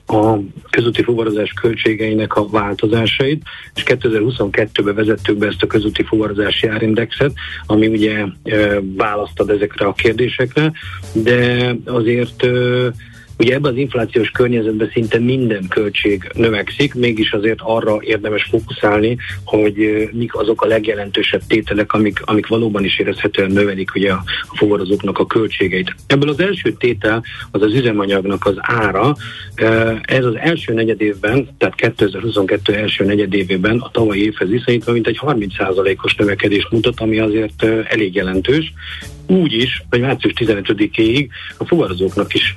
a 0.06 0.38
közúti 0.69 1.04
fuvarozás 1.04 1.54
költségeinek 1.62 2.36
a 2.36 2.48
változásait, 2.48 3.43
és 3.76 3.84
2022-ben 3.86 4.95
vezettük 4.95 5.38
be 5.38 5.48
ezt 5.48 5.63
a 5.63 5.67
közúti 5.67 6.04
fuvarozási 6.04 6.67
árindexet, 6.67 7.34
ami 7.65 7.88
ugye 7.88 8.26
választad 8.95 9.50
ezekre 9.50 9.86
a 9.86 9.93
kérdésekre, 9.93 10.71
de 11.13 11.76
azért 11.86 12.48
Ugye 13.38 13.54
ebben 13.54 13.71
az 13.71 13.78
inflációs 13.78 14.30
környezetben 14.30 14.89
szinte 14.93 15.19
minden 15.19 15.67
költség 15.67 16.30
növekszik, 16.34 16.93
mégis 16.93 17.32
azért 17.32 17.60
arra 17.62 17.98
érdemes 18.02 18.43
fókuszálni, 18.43 19.17
hogy 19.43 20.10
mik 20.12 20.36
azok 20.36 20.62
a 20.62 20.67
legjelentősebb 20.67 21.41
tételek, 21.48 21.93
amik, 21.93 22.21
amik 22.26 22.48
valóban 22.48 22.84
is 22.84 23.00
érezhetően 23.00 23.52
növelik 23.52 23.95
ugye 23.95 24.12
a, 24.12 24.24
fuvarozóknak 24.54 25.19
a 25.19 25.26
költségeit. 25.26 25.95
Ebből 26.08 26.30
az 26.30 26.39
első 26.39 26.74
tétel 26.74 27.24
az 27.52 27.62
az 27.62 27.74
üzemanyagnak 27.74 28.45
az 28.45 28.56
ára. 28.58 29.15
Ez 30.02 30.26
az 30.26 30.36
első 30.36 30.74
negyedévben, 30.74 31.48
tehát 31.58 31.76
2022 31.76 32.74
első 32.74 33.06
negyedévében 33.06 33.80
a 33.80 33.91
tavalyi 33.91 34.24
évhez 34.24 34.50
viszonyítva 34.50 34.91
mint 34.91 35.08
egy 35.08 35.19
30%-os 35.21 36.15
növekedést 36.15 36.71
mutat, 36.71 37.00
ami 37.00 37.19
azért 37.19 37.63
elég 37.63 38.15
jelentős. 38.15 38.74
Úgy 39.28 39.54
is, 39.54 39.84
hogy 39.89 40.00
március 40.00 40.34
15-ig 40.36 41.28
a 41.58 41.65
fuvarozóknak 41.65 42.34
is 42.34 42.56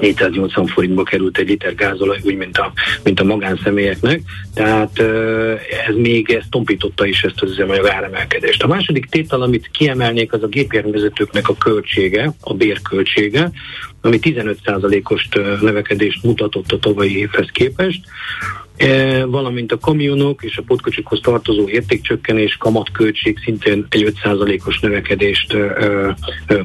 480 0.00 0.66
forintba 0.66 1.02
került 1.02 1.38
egy 1.38 1.48
liter 1.48 1.74
gázolaj, 1.74 2.18
úgy, 2.22 2.36
mint 2.36 2.58
a, 2.58 2.72
mint 3.02 3.20
a 3.20 3.24
magánszemélyeknek, 3.24 4.20
tehát 4.54 4.98
ez 5.88 5.94
még 5.94 6.30
ezt 6.30 6.50
tompította 6.50 7.06
is 7.06 7.22
ezt 7.22 7.42
az 7.42 7.50
üzemanyag 7.50 7.86
áremelkedést. 7.86 8.62
A 8.62 8.66
második 8.66 9.06
tétel, 9.06 9.42
amit 9.42 9.70
kiemelnék, 9.72 10.32
az 10.32 10.42
a 10.42 10.46
gépjárművezetőknek 10.46 11.48
a 11.48 11.56
költsége, 11.56 12.32
a 12.40 12.54
bérköltsége, 12.54 13.50
ami 14.00 14.18
15%-os 14.22 15.28
növekedést 15.60 16.22
mutatott 16.22 16.72
a 16.72 16.78
tavalyi 16.78 17.18
évhez 17.18 17.48
képest. 17.52 18.00
E, 18.76 19.24
valamint 19.24 19.72
a 19.72 19.78
kamionok 19.78 20.42
és 20.42 20.56
a 20.56 20.62
potkocsikhoz 20.62 21.20
tartozó 21.22 21.68
értékcsökkenés, 21.68 22.56
kamatköltség 22.56 23.38
szintén 23.44 23.86
egy 23.88 24.12
5%-os 24.24 24.80
növekedést 24.80 25.52
e, 25.52 25.58
e, 25.58 26.16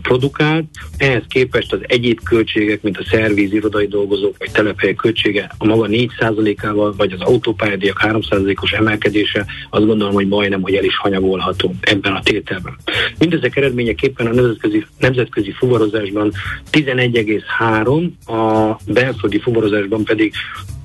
produkált. 0.02 0.65
Ehhez 0.98 1.24
képest 1.28 1.74
az 1.74 1.80
egyéb 1.82 2.19
költségek, 2.24 2.82
mint 2.82 2.98
a 2.98 3.04
szervíz, 3.10 3.54
irodai 3.54 3.88
dolgozók 3.88 4.38
vagy 4.38 4.52
telephelyek 4.52 4.95
költsége 4.95 5.52
a 5.58 5.65
maga 5.65 5.88
4%-ával, 5.89 6.93
vagy 6.98 7.12
az 7.12 7.22
autópályadíjak 7.22 8.02
3%-os 8.04 8.72
emelkedése, 8.72 9.45
azt 9.69 9.86
gondolom, 9.86 10.13
hogy 10.13 10.28
majdnem, 10.28 10.62
hogy 10.62 10.76
el 10.76 10.84
is 10.84 10.98
hanyagolható 10.98 11.76
ebben 11.82 12.13
a 12.13 12.22
tételben. 12.22 12.76
Mindezek 13.19 13.56
eredményeképpen 13.56 14.28
a 14.28 14.34
nemzetközi, 14.34 14.86
nemzetközi 15.00 15.52
fuvarozásban 15.52 16.32
11,3, 16.72 18.10
a 18.26 18.78
belföldi 18.93 19.39
fuvarozásban 19.39 20.04
pedig 20.04 20.34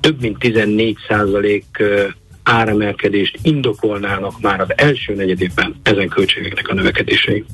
több 0.05 0.21
mint 0.21 0.39
14 0.39 0.97
százalék 1.15 1.83
áremelkedést 2.43 3.39
indokolnának 3.41 4.41
már 4.41 4.59
az 4.59 4.67
első 4.75 5.13
negyedében 5.13 5.75
ezen 5.83 6.07
költségeknek 6.07 6.67
a 6.67 6.73
növekedései. 6.73 7.45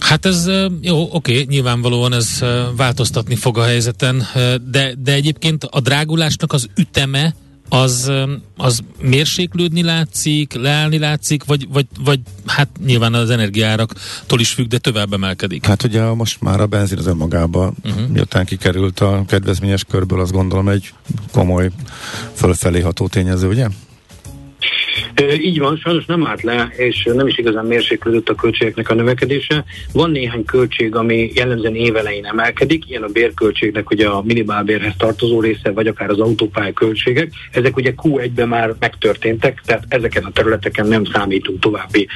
Hát 0.00 0.24
ez 0.24 0.50
jó, 0.80 1.08
oké, 1.12 1.44
nyilvánvalóan 1.48 2.12
ez 2.12 2.44
változtatni 2.76 3.34
fog 3.34 3.58
a 3.58 3.64
helyzeten, 3.64 4.22
de, 4.70 4.94
de 4.98 5.12
egyébként 5.12 5.64
a 5.64 5.80
drágulásnak 5.80 6.52
az 6.52 6.68
üteme 6.76 7.34
az, 7.68 8.12
az 8.56 8.80
mérséklődni 9.00 9.82
látszik, 9.82 10.52
leállni 10.52 10.98
látszik, 10.98 11.44
vagy, 11.44 11.68
vagy, 11.72 11.86
vagy 12.04 12.20
hát 12.46 12.68
nyilván 12.84 13.14
az 13.14 13.30
energiáraktól 13.30 14.40
is 14.40 14.50
függ, 14.50 14.66
de 14.66 14.78
tovább 14.78 15.12
emelkedik? 15.12 15.66
Hát 15.66 15.82
ugye 15.82 16.02
most 16.04 16.40
már 16.40 16.60
a 16.60 16.66
benzin 16.66 16.98
az 16.98 17.06
önmagában, 17.06 17.74
uh-huh. 17.84 18.08
miután 18.08 18.44
kikerült 18.44 19.00
a 19.00 19.24
kedvezményes 19.26 19.84
körből, 19.84 20.20
azt 20.20 20.32
gondolom 20.32 20.68
egy 20.68 20.92
komoly 21.32 21.70
fölfelé 22.34 22.80
ható 22.80 23.06
tényező, 23.08 23.48
ugye? 23.48 23.68
Így 25.40 25.58
van, 25.58 25.76
sajnos 25.76 26.06
nem 26.06 26.26
állt 26.26 26.42
le, 26.42 26.70
és 26.76 27.08
nem 27.14 27.26
is 27.26 27.38
igazán 27.38 27.66
mérséklődött 27.66 28.28
a 28.28 28.34
költségeknek 28.34 28.90
a 28.90 28.94
növekedése. 28.94 29.64
Van 29.92 30.10
néhány 30.10 30.44
költség, 30.44 30.94
ami 30.94 31.30
jellemzően 31.34 31.74
évelején 31.74 32.24
emelkedik, 32.24 32.90
ilyen 32.90 33.02
a 33.02 33.06
bérköltségnek 33.06 33.90
ugye 33.90 34.08
a 34.08 34.22
minimálbérhez 34.22 34.92
tartozó 34.98 35.40
része, 35.40 35.70
vagy 35.70 35.86
akár 35.86 36.10
az 36.10 36.20
autópálya 36.20 36.72
költségek. 36.72 37.32
Ezek 37.50 37.76
ugye 37.76 37.92
Q1-ben 38.02 38.48
már 38.48 38.74
megtörténtek, 38.78 39.62
tehát 39.66 39.84
ezeken 39.88 40.24
a 40.24 40.30
területeken 40.30 40.86
nem 40.86 41.04
számítunk 41.04 41.60
további, 41.60 42.08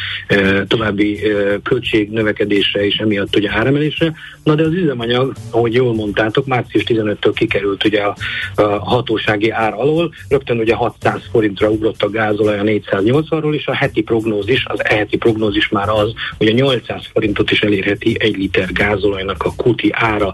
további 0.67 1.21
költség 1.62 2.11
növekedésre 2.11 2.87
és 2.87 2.97
emiatt 2.97 3.37
ugye 3.37 3.51
áremelésre. 3.51 4.12
Na 4.43 4.55
de 4.55 4.62
az 4.62 4.73
üzemanyag, 4.73 5.33
ahogy 5.51 5.75
jól 5.75 5.95
mondtátok, 5.95 6.47
március 6.47 6.85
15-től 6.87 7.33
kikerült 7.35 7.85
ugye 7.85 8.01
a, 8.01 8.17
a 8.55 8.62
hatósági 8.62 9.51
ár 9.51 9.73
alól, 9.75 10.15
rögtön 10.29 10.59
ugye 10.59 10.75
600 10.75 11.21
forintra 11.31 11.71
ugrott 11.71 12.03
a 12.03 12.09
gázolaj 12.42 12.59
a 12.59 12.62
480-ról, 12.62 13.55
és 13.55 13.66
a 13.66 13.74
heti 13.74 14.02
prognózis, 14.02 14.64
az 14.66 14.85
e-heti 14.85 15.16
prognózis 15.16 15.68
már 15.68 15.88
az, 15.88 16.12
hogy 16.38 16.46
a 16.46 16.52
800 16.52 17.07
forintot 17.12 17.50
is 17.50 17.61
elérheti 17.61 18.16
egy 18.18 18.37
liter 18.37 18.72
gázolajnak 18.72 19.42
a 19.42 19.52
kuti 19.57 19.90
ára. 19.92 20.33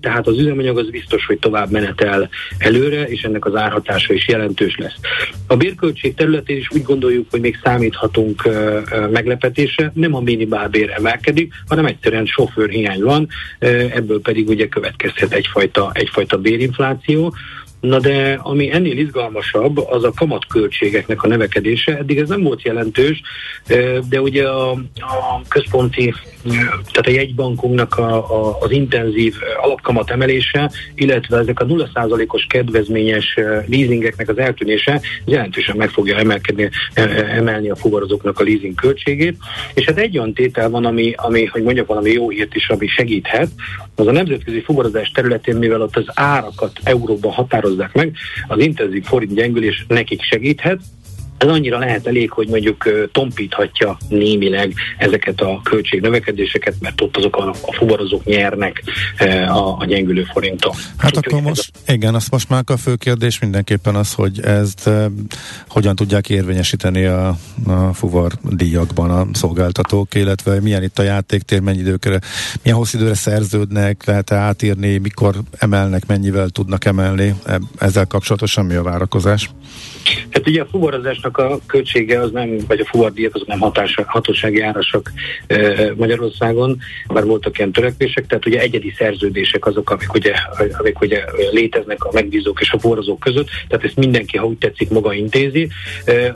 Tehát 0.00 0.26
az 0.26 0.38
üzemanyag 0.38 0.78
az 0.78 0.90
biztos, 0.90 1.26
hogy 1.26 1.38
tovább 1.38 1.70
menetel 1.70 2.28
előre, 2.58 3.04
és 3.04 3.22
ennek 3.22 3.44
az 3.44 3.54
árhatása 3.54 4.12
is 4.12 4.28
jelentős 4.28 4.76
lesz. 4.76 4.96
A 5.46 5.56
bérköltség 5.56 6.14
területén 6.14 6.56
is 6.56 6.70
úgy 6.70 6.82
gondoljuk, 6.82 7.26
hogy 7.30 7.40
még 7.40 7.58
számíthatunk 7.62 8.48
meglepetésre, 9.10 9.92
nem 9.94 10.14
a 10.14 10.20
minimálbér 10.20 10.90
emelkedik, 10.90 11.52
hanem 11.68 11.86
egyszerűen 11.86 12.26
sofőrhiány 12.26 13.02
van, 13.02 13.28
ebből 13.94 14.20
pedig 14.20 14.48
ugye 14.48 14.68
következhet 14.68 15.32
egyfajta, 15.32 15.90
egyfajta 15.92 16.38
bérinfláció. 16.38 17.34
Na 17.80 17.98
de 17.98 18.38
ami 18.42 18.72
ennél 18.72 18.98
izgalmasabb, 18.98 19.78
az 19.78 20.04
a 20.04 20.12
kamatköltségeknek 20.16 21.22
a 21.22 21.28
növekedése. 21.28 21.96
Eddig 21.96 22.18
ez 22.18 22.28
nem 22.28 22.42
volt 22.42 22.62
jelentős, 22.62 23.22
de 24.08 24.20
ugye 24.20 24.48
a, 24.48 24.70
a 24.94 25.42
központi, 25.48 26.14
tehát 26.42 27.06
a 27.06 27.10
jegybankunknak 27.10 27.98
a, 27.98 28.14
a, 28.14 28.58
az 28.60 28.70
intenzív 28.70 29.34
alapkamat 29.62 30.10
emelése, 30.10 30.70
illetve 30.94 31.38
ezek 31.38 31.60
a 31.60 31.66
0%-os 31.66 32.46
kedvezményes 32.48 33.34
leasingeknek 33.66 34.28
az 34.28 34.38
eltűnése 34.38 35.00
jelentősen 35.24 35.76
meg 35.76 35.88
fogja 35.88 36.16
emelkedni, 36.16 36.70
emelni 37.34 37.70
a 37.70 37.76
fuvarozóknak 37.76 38.40
a 38.40 38.42
leasing 38.42 38.74
költségét. 38.74 39.36
És 39.74 39.84
hát 39.84 39.98
egy 39.98 40.18
olyan 40.18 40.34
tétel 40.34 40.70
van, 40.70 40.84
ami, 40.84 41.12
ami 41.16 41.44
hogy 41.44 41.62
mondjak 41.62 41.86
valami 41.86 42.10
jó 42.10 42.30
hírt 42.30 42.54
is, 42.54 42.68
ami 42.68 42.86
segíthet, 42.86 43.48
az 43.94 44.06
a 44.06 44.12
nemzetközi 44.12 44.60
fuvarozás 44.60 45.10
területén, 45.10 45.56
mivel 45.56 45.82
ott 45.82 45.96
az 45.96 46.06
árakat 46.14 46.72
euróban 46.82 47.32
határozzák 47.32 47.92
meg, 47.92 48.12
az 48.48 48.58
intenzív 48.58 49.04
forint 49.04 49.34
gyengülés 49.34 49.84
nekik 49.88 50.22
segíthet, 50.22 50.80
ez 51.40 51.48
annyira 51.48 51.78
lehet 51.78 52.06
elég, 52.06 52.30
hogy 52.30 52.48
mondjuk 52.48 53.08
tompíthatja 53.12 53.96
némileg 54.08 54.74
ezeket 54.98 55.40
a 55.40 55.60
költségnövekedéseket, 55.64 56.74
mert 56.80 57.00
ott 57.00 57.16
azok 57.16 57.36
a, 57.36 57.48
a 57.48 57.72
fuvarozók 57.72 58.24
nyernek 58.24 58.82
a, 59.48 59.76
a 59.78 59.84
gyengülő 59.86 60.26
forinton. 60.32 60.72
Hát 60.96 61.16
Úgy, 61.16 61.24
akkor 61.26 61.42
most, 61.42 61.70
a... 61.86 61.92
igen, 61.92 62.14
azt 62.14 62.30
most 62.30 62.48
már 62.48 62.62
a 62.66 62.76
fő 62.76 62.94
kérdés 62.94 63.38
mindenképpen 63.38 63.94
az, 63.94 64.14
hogy 64.14 64.40
ezt 64.40 64.86
e, 64.86 65.10
hogyan 65.68 65.96
tudják 65.96 66.28
érvényesíteni 66.28 67.04
a, 67.04 67.36
a 67.66 67.92
fuvar 67.92 68.32
díjakban 68.42 69.10
a 69.10 69.26
szolgáltatók, 69.32 70.14
illetve 70.14 70.60
milyen 70.60 70.82
itt 70.82 70.98
a 70.98 71.02
játéktér, 71.02 71.60
mennyi 71.60 71.78
időkre, 71.78 72.18
milyen 72.62 72.78
hosszú 72.78 72.98
időre 72.98 73.14
szerződnek, 73.14 74.04
lehet-e 74.04 74.34
átírni, 74.34 74.98
mikor 74.98 75.34
emelnek, 75.58 76.06
mennyivel 76.06 76.48
tudnak 76.48 76.84
emelni, 76.84 77.34
ezzel 77.78 78.06
kapcsolatosan 78.06 78.64
mi 78.64 78.74
a 78.74 78.82
várakozás? 78.82 79.50
Hát 80.30 80.46
ugye 80.46 80.62
a 80.62 80.66
fuvarozásnak 80.70 81.29
a 81.38 81.58
költsége 81.66 82.20
az 82.20 82.30
nem, 82.30 82.56
vagy 82.68 82.80
a 82.80 82.84
fuvardíjak 82.84 83.34
azok 83.34 83.48
nem 83.48 83.58
hatás, 83.58 83.98
hatósági 84.06 84.60
árasak 84.60 85.12
Magyarországon, 85.96 86.78
bár 87.08 87.24
voltak 87.24 87.58
ilyen 87.58 87.72
törekvések, 87.72 88.26
tehát 88.26 88.46
ugye 88.46 88.60
egyedi 88.60 88.94
szerződések 88.98 89.66
azok, 89.66 89.90
amik 89.90 90.14
ugye, 90.14 90.34
amik 90.78 91.00
ugye 91.00 91.24
léteznek 91.50 92.04
a 92.04 92.10
megbízók 92.12 92.60
és 92.60 92.72
a 92.72 92.78
fuvarozók 92.78 93.20
között, 93.20 93.48
tehát 93.68 93.84
ezt 93.84 93.96
mindenki, 93.96 94.36
ha 94.36 94.46
úgy 94.46 94.58
tetszik, 94.58 94.90
maga 94.90 95.14
intézi. 95.14 95.68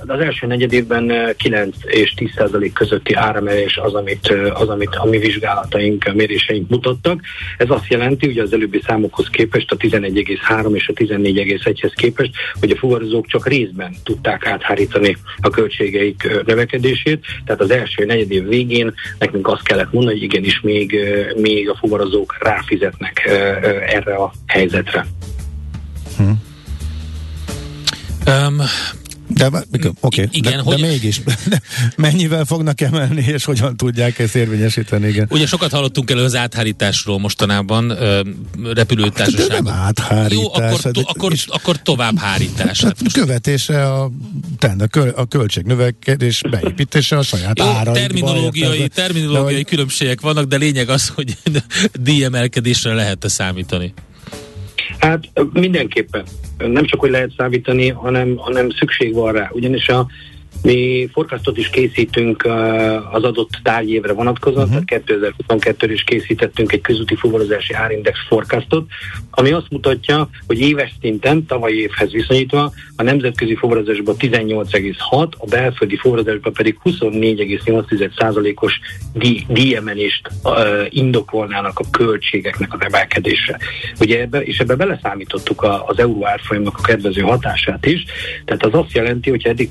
Az 0.07 0.21
első 0.21 0.47
negyedében 0.47 1.35
9 1.37 1.77
és 1.85 2.15
10 2.15 2.31
százalék 2.37 2.73
közötti 2.73 3.15
áremelés 3.15 3.77
az, 3.77 3.95
amit, 3.95 4.35
az, 4.55 4.69
amit 4.69 4.95
a 4.95 5.07
mi 5.07 5.19
vizsgálataink, 5.19 6.05
a 6.07 6.15
méréseink 6.15 6.69
mutattak. 6.69 7.21
Ez 7.59 7.71
azt 7.71 7.89
jelenti, 7.89 8.27
ugye 8.27 8.43
az 8.43 8.53
előbbi 8.53 8.81
számokhoz 8.87 9.29
képest, 9.29 9.71
a 9.71 9.77
11,3 9.77 10.75
és 10.75 10.89
a 10.89 10.93
14,1-hez 10.93 11.93
képest, 11.95 12.31
hogy 12.61 12.71
a 12.71 12.77
fuvarozók 12.77 13.27
csak 13.27 13.49
részben 13.49 13.95
tudták 14.05 14.47
áthárítani 14.47 14.83
a 15.40 15.51
költségeik 15.51 16.42
növekedését, 16.47 17.25
tehát 17.44 17.61
az 17.61 17.70
első 17.70 18.05
negyed 18.05 18.31
év 18.31 18.49
végén 18.49 18.94
nekünk 19.18 19.49
azt 19.49 19.62
kellett 19.62 19.92
mondani, 19.92 20.14
hogy 20.14 20.25
igenis 20.25 20.61
még, 20.61 20.99
még 21.37 21.68
a 21.68 21.77
fuvarozók 21.77 22.37
ráfizetnek 22.40 23.23
erre 23.87 24.14
a 24.14 24.33
helyzetre. 24.47 25.07
Hmm. 26.16 26.42
Um, 28.27 28.61
de 29.29 29.47
oké, 29.47 29.91
okay, 30.01 30.29
igen, 30.31 30.57
de, 30.57 30.63
hogy... 30.63 30.77
de 30.81 30.87
mégis 30.87 31.21
mennyivel 31.97 32.45
fognak 32.45 32.81
emelni, 32.81 33.25
és 33.27 33.45
hogyan 33.45 33.77
tudják 33.77 34.19
ezt 34.19 34.35
érvényesíteni? 34.35 35.09
Igen. 35.09 35.27
Ugye 35.31 35.47
sokat 35.47 35.71
hallottunk 35.71 36.11
elő 36.11 36.23
az 36.23 36.35
áthárításról 36.35 37.19
mostanában 37.19 37.97
repülőtársaságban. 38.75 39.63
Nem 39.63 39.75
áthárítás. 39.75 40.33
Jó, 40.33 40.55
akkor, 40.55 40.81
hát 40.83 40.93
to, 40.93 41.01
akkor, 41.05 41.33
akkor 41.47 41.83
tovább 41.83 42.19
hárítás. 42.19 42.83
Hát 42.83 43.03
most... 43.03 43.15
Követése 43.15 43.93
a, 43.93 44.11
tenne, 44.59 44.87
a 45.15 45.25
költségnövekedés 45.27 46.41
beépítése 46.51 47.17
a 47.17 47.23
saját 47.23 47.59
Jó, 47.59 47.65
áraikba. 47.65 47.93
Terminológiai, 47.93 48.89
terminológiai 48.89 49.63
de, 49.63 49.69
különbségek 49.69 50.21
vannak, 50.21 50.45
de 50.45 50.57
lényeg 50.57 50.89
az, 50.89 51.09
hogy 51.09 51.37
díjemelkedésre 52.01 52.95
lehet 52.95 53.25
számítani. 53.29 53.95
Hát 54.99 55.31
mindenképpen. 55.53 56.25
Nem 56.59 56.85
csak, 56.85 57.01
hogy 57.01 57.11
lehet 57.11 57.33
számítani, 57.37 57.89
hanem, 57.89 58.37
hanem 58.37 58.71
szükség 58.71 59.15
van 59.15 59.33
rá. 59.33 59.51
Ugyanis 59.53 59.89
a, 59.89 60.07
mi 60.62 61.09
forecastot 61.12 61.59
is 61.59 61.69
készítünk 61.69 62.45
az 63.12 63.23
adott 63.23 63.51
tárgyévre 63.62 64.12
vonatkozóan, 64.12 64.69
uh-huh. 64.69 64.85
tehát 64.85 65.05
2022 65.05 65.93
is 65.93 66.05
készítettünk 66.05 66.73
egy 66.73 66.81
közúti 66.81 67.17
fuvarozási 67.17 67.73
árindex 67.73 68.19
forecastot, 68.29 68.87
ami 69.31 69.51
azt 69.51 69.71
mutatja, 69.71 70.29
hogy 70.47 70.61
éves 70.61 70.95
szinten, 71.01 71.47
tavalyi 71.47 71.81
évhez 71.81 72.11
viszonyítva, 72.11 72.73
a 72.97 73.03
nemzetközi 73.03 73.55
fuvarozásban 73.55 74.14
18,6, 74.19 75.29
a 75.38 75.47
belföldi 75.47 75.97
fuvarozásban 75.97 76.53
pedig 76.53 76.79
24,8%-os 76.85 78.81
díjemelést 79.49 80.31
uh, 80.43 80.53
indokolnának 80.88 81.79
a 81.79 81.85
költségeknek 81.90 82.73
a 82.73 82.77
emelkedésre. 82.85 83.59
Ugye 84.01 84.21
ebbe, 84.21 84.43
és 84.43 84.59
ebbe 84.59 84.75
beleszámítottuk 84.75 85.62
a, 85.62 85.87
az 85.87 85.99
euró 85.99 86.27
árfolyamnak 86.27 86.79
a 86.79 86.83
kedvező 86.83 87.21
hatását 87.21 87.87
is, 87.87 88.05
tehát 88.45 88.64
az 88.64 88.75
azt 88.75 88.93
jelenti, 88.93 89.31
hogy 89.31 89.47
eddig 89.47 89.71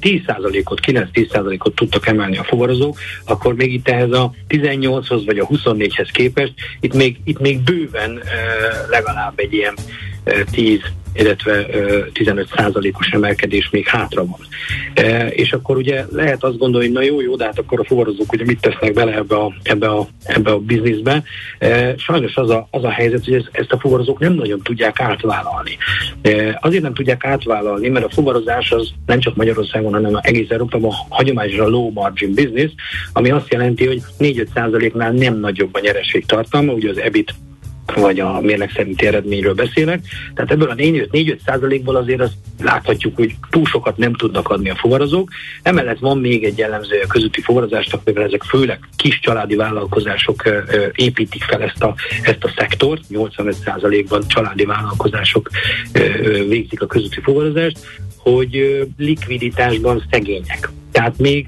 10%-ot 0.82 1.08
9-10%-ot 1.14 1.76
tudtak 1.76 2.08
emelni 2.08 2.38
a 2.38 2.44
fuvarozók, 2.44 2.98
akkor 3.26 3.56
még 3.56 3.74
itt 3.74 3.88
ehhez 3.88 4.12
a 4.12 4.34
18-hoz 4.50 5.26
vagy 5.26 5.40
a 5.40 5.48
24-hez 5.48 6.10
képest, 6.12 6.54
itt 6.80 6.94
még, 6.94 7.18
itt 7.24 7.40
még 7.40 7.60
bőven 7.60 8.22
legalább 8.90 9.34
egy 9.36 9.54
ilyen 9.54 9.76
10 10.52 10.80
illetve 11.14 11.66
15 12.14 12.48
százalékos 12.56 13.08
emelkedés 13.08 13.70
még 13.70 13.88
hátra 13.88 14.26
van. 14.26 14.40
És 15.30 15.54
akkor 15.54 15.78
ugye 15.78 16.06
lehet 16.12 16.44
azt 16.44 16.58
gondolni, 16.58 16.86
hogy 16.86 16.96
na 16.96 17.02
jó, 17.02 17.22
jó, 17.22 17.36
de 17.36 17.46
hát 17.46 17.60
akkor 17.60 17.80
a 17.80 17.84
fuvarozók 17.84 18.32
ugye 18.32 18.44
mit 18.46 18.60
tesznek 18.62 18.94
bele 18.94 19.16
ebbe 19.16 19.36
a, 19.36 19.54
ebbe 19.64 19.88
a, 19.88 20.08
ebbe 20.24 20.52
a 20.52 20.60
bizniszbe. 20.60 21.24
Sajnos 21.98 22.36
az 22.36 22.50
a, 22.50 22.68
az 22.72 22.84
a 22.84 22.90
helyzet, 22.90 23.26
hogy 23.26 23.50
ezt, 23.52 23.72
a 23.72 23.80
fuvarozók 23.80 24.20
nem 24.20 24.34
nagyon 24.34 24.62
tudják 24.62 25.00
átvállalni. 25.00 25.78
Azért 26.60 26.84
nem 26.84 26.94
tudják 26.94 27.26
átvállalni, 27.26 27.90
mert 27.90 28.06
a 28.06 28.10
fuvarozás 28.10 28.72
az 28.72 28.90
nem 29.06 29.20
csak 29.20 29.36
Magyarországon, 29.36 29.94
hanem 29.94 30.20
egész 30.22 30.50
Európában 30.50 30.92
hagyományosan 31.10 31.70
low 31.70 31.92
margin 31.92 32.34
business, 32.34 32.72
ami 33.14 33.32
azt 33.32 33.52
jelenti, 33.52 33.86
hogy 33.86 34.02
4-5 34.20 34.48
százaléknál 34.54 35.12
nem 35.12 35.40
nagyobb 35.40 35.76
a 35.76 35.80
nyereség 35.80 36.26
tartalma, 36.26 36.74
ugye 36.74 36.90
az 36.90 36.98
EBIT 36.98 37.34
vagy 37.96 38.20
a 38.20 38.40
mérleg 38.42 38.72
szerinti 38.76 39.06
eredményről 39.06 39.54
beszélek. 39.54 40.00
Tehát 40.36 40.52
ebből 40.52 40.70
a 40.70 40.76
4-5 40.76 41.38
százalékból 41.46 41.96
azért 41.96 42.22
azt 42.22 42.34
láthatjuk, 42.62 43.16
hogy 43.16 43.36
túl 43.50 43.66
sokat 43.66 43.98
nem 43.98 44.14
tudnak 44.14 44.50
adni 44.50 44.70
a 44.70 44.76
fuvarozók. 44.76 45.30
Emellett 45.62 46.00
van 46.00 46.18
még 46.18 46.44
egy 46.44 46.58
jellemző 46.58 47.02
a 47.04 47.08
közúti 47.08 47.42
fuvarozásnak, 47.42 48.02
mivel 48.04 48.24
ezek 48.24 48.44
főleg 48.44 48.80
kis 48.96 49.20
családi 49.20 49.56
vállalkozások 49.56 50.44
építik 50.96 51.44
fel 51.44 51.62
ezt 51.62 51.84
a, 51.84 51.96
ezt 52.24 52.44
a 52.44 52.54
szektort, 52.58 53.10
85 53.10 53.54
százalékban 53.54 54.28
családi 54.28 54.66
vállalkozások 54.66 55.50
végzik 56.48 56.82
a 56.82 56.86
közúti 56.86 57.22
fuvarozást, 57.22 57.78
hogy 58.18 58.84
likviditásban 58.98 60.04
szegények. 60.12 60.70
Tehát 60.92 61.18
még, 61.18 61.48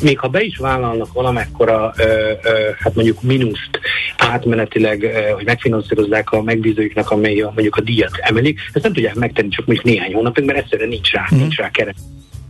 még 0.00 0.18
ha 0.18 0.28
be 0.28 0.42
is 0.42 0.56
vállalnak 0.56 1.12
valamekkora, 1.12 1.92
ö, 1.96 2.32
ö, 2.42 2.70
hát 2.78 2.94
mondjuk 2.94 3.22
mínuszt 3.22 3.80
átmenetileg, 4.16 5.02
ö, 5.02 5.30
hogy 5.34 5.44
megfinanszírozzák 5.44 6.32
a 6.32 6.42
megbízóiknak, 6.42 7.10
amely 7.10 7.40
a, 7.40 7.52
mondjuk 7.54 7.76
a 7.76 7.80
díjat 7.80 8.16
emelik, 8.16 8.60
ezt 8.72 8.84
nem 8.84 8.92
tudják 8.92 9.14
megtenni 9.14 9.48
csak 9.48 9.66
mondjuk 9.66 9.86
néhány 9.86 10.14
hónapig, 10.14 10.44
mert 10.44 10.58
egyszerűen 10.58 10.88
nincs 10.88 11.12
rá, 11.12 11.26
mm. 11.34 11.38
nincs 11.38 11.56
rá 11.56 11.70
keret 11.70 11.96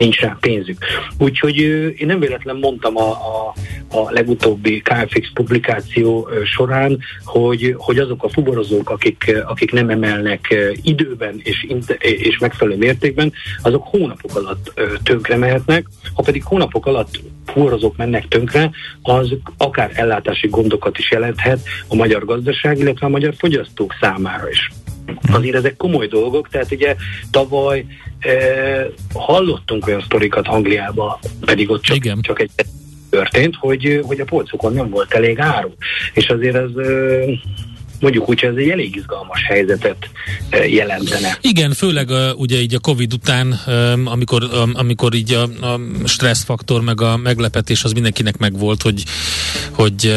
nincs 0.03 0.21
rá 0.21 0.37
pénzük. 0.41 0.85
Úgyhogy 1.19 1.59
én 1.97 2.07
nem 2.07 2.21
véletlen 2.21 2.57
mondtam 2.57 2.97
a, 2.97 3.11
a, 3.11 3.55
a 3.99 4.11
legutóbbi 4.11 4.83
KFX 4.83 5.31
publikáció 5.35 6.29
során, 6.45 6.99
hogy, 7.25 7.75
hogy 7.79 7.99
azok 7.99 8.25
a 8.25 8.29
fuvarozók, 8.29 8.91
akik, 8.91 9.43
akik 9.47 9.73
nem 9.73 9.91
emelnek 9.91 10.55
időben 10.83 11.41
és, 11.43 11.67
és 11.99 12.39
megfelelő 12.39 12.77
mértékben, 12.77 13.33
azok 13.63 13.87
hónapok 13.87 14.37
alatt 14.37 14.81
tönkre 15.03 15.37
mehetnek, 15.37 15.87
ha 16.15 16.23
pedig 16.23 16.45
hónapok 16.45 16.87
alatt 16.87 17.21
fuvarozók 17.47 17.97
mennek 17.97 18.29
tönkre, 18.29 18.71
az 19.03 19.35
akár 19.57 19.91
ellátási 19.95 20.49
gondokat 20.49 20.99
is 20.99 21.11
jelenthet 21.11 21.61
a 21.89 21.95
magyar 21.95 22.25
gazdaság, 22.25 22.79
illetve 22.79 23.07
a 23.07 23.11
magyar 23.11 23.35
fogyasztók 23.39 23.95
számára 24.01 24.51
is. 24.51 24.71
Azért 25.33 25.57
ezek 25.57 25.77
komoly 25.77 26.07
dolgok, 26.07 26.49
tehát 26.49 26.73
ugye 26.73 26.97
tavaly 27.31 27.85
eh, 28.19 28.87
hallottunk 29.15 29.87
olyan 29.87 30.03
sztorikat 30.03 30.49
Angliába, 30.49 31.19
pedig 31.45 31.71
ott 31.71 31.83
csak, 31.83 31.97
Igen. 31.97 32.21
csak 32.21 32.41
egy 32.41 32.51
történt, 33.11 33.57
hogy, 33.57 34.01
hogy 34.07 34.21
a 34.21 34.25
polcokon 34.25 34.73
nem 34.73 34.91
volt 34.91 35.13
elég 35.13 35.41
áru. 35.41 35.71
És 36.15 36.29
azért 36.29 36.57
ez 36.57 36.71
eh, 36.77 37.29
mondjuk 38.03 38.29
úgy, 38.29 38.41
hogy 38.41 38.51
ez 38.51 38.57
egy 38.57 38.71
elég 38.71 38.97
izgalmas 38.97 39.43
helyzetet 39.43 40.11
e, 40.49 40.67
jelentene. 40.67 41.39
Igen, 41.41 41.73
főleg 41.73 42.11
a, 42.11 42.33
ugye 42.33 42.61
így 42.61 42.75
a 42.75 42.79
Covid 42.79 43.13
után, 43.13 43.53
amikor, 44.05 44.49
amikor 44.73 45.15
így 45.15 45.33
a, 45.33 45.43
a 45.43 45.81
stresszfaktor 46.05 46.83
meg 46.83 47.01
a 47.01 47.17
meglepetés 47.17 47.85
az 47.85 47.93
mindenkinek 47.93 48.39
megvolt, 48.39 48.83
hogy, 48.83 49.05
hogy 49.71 50.15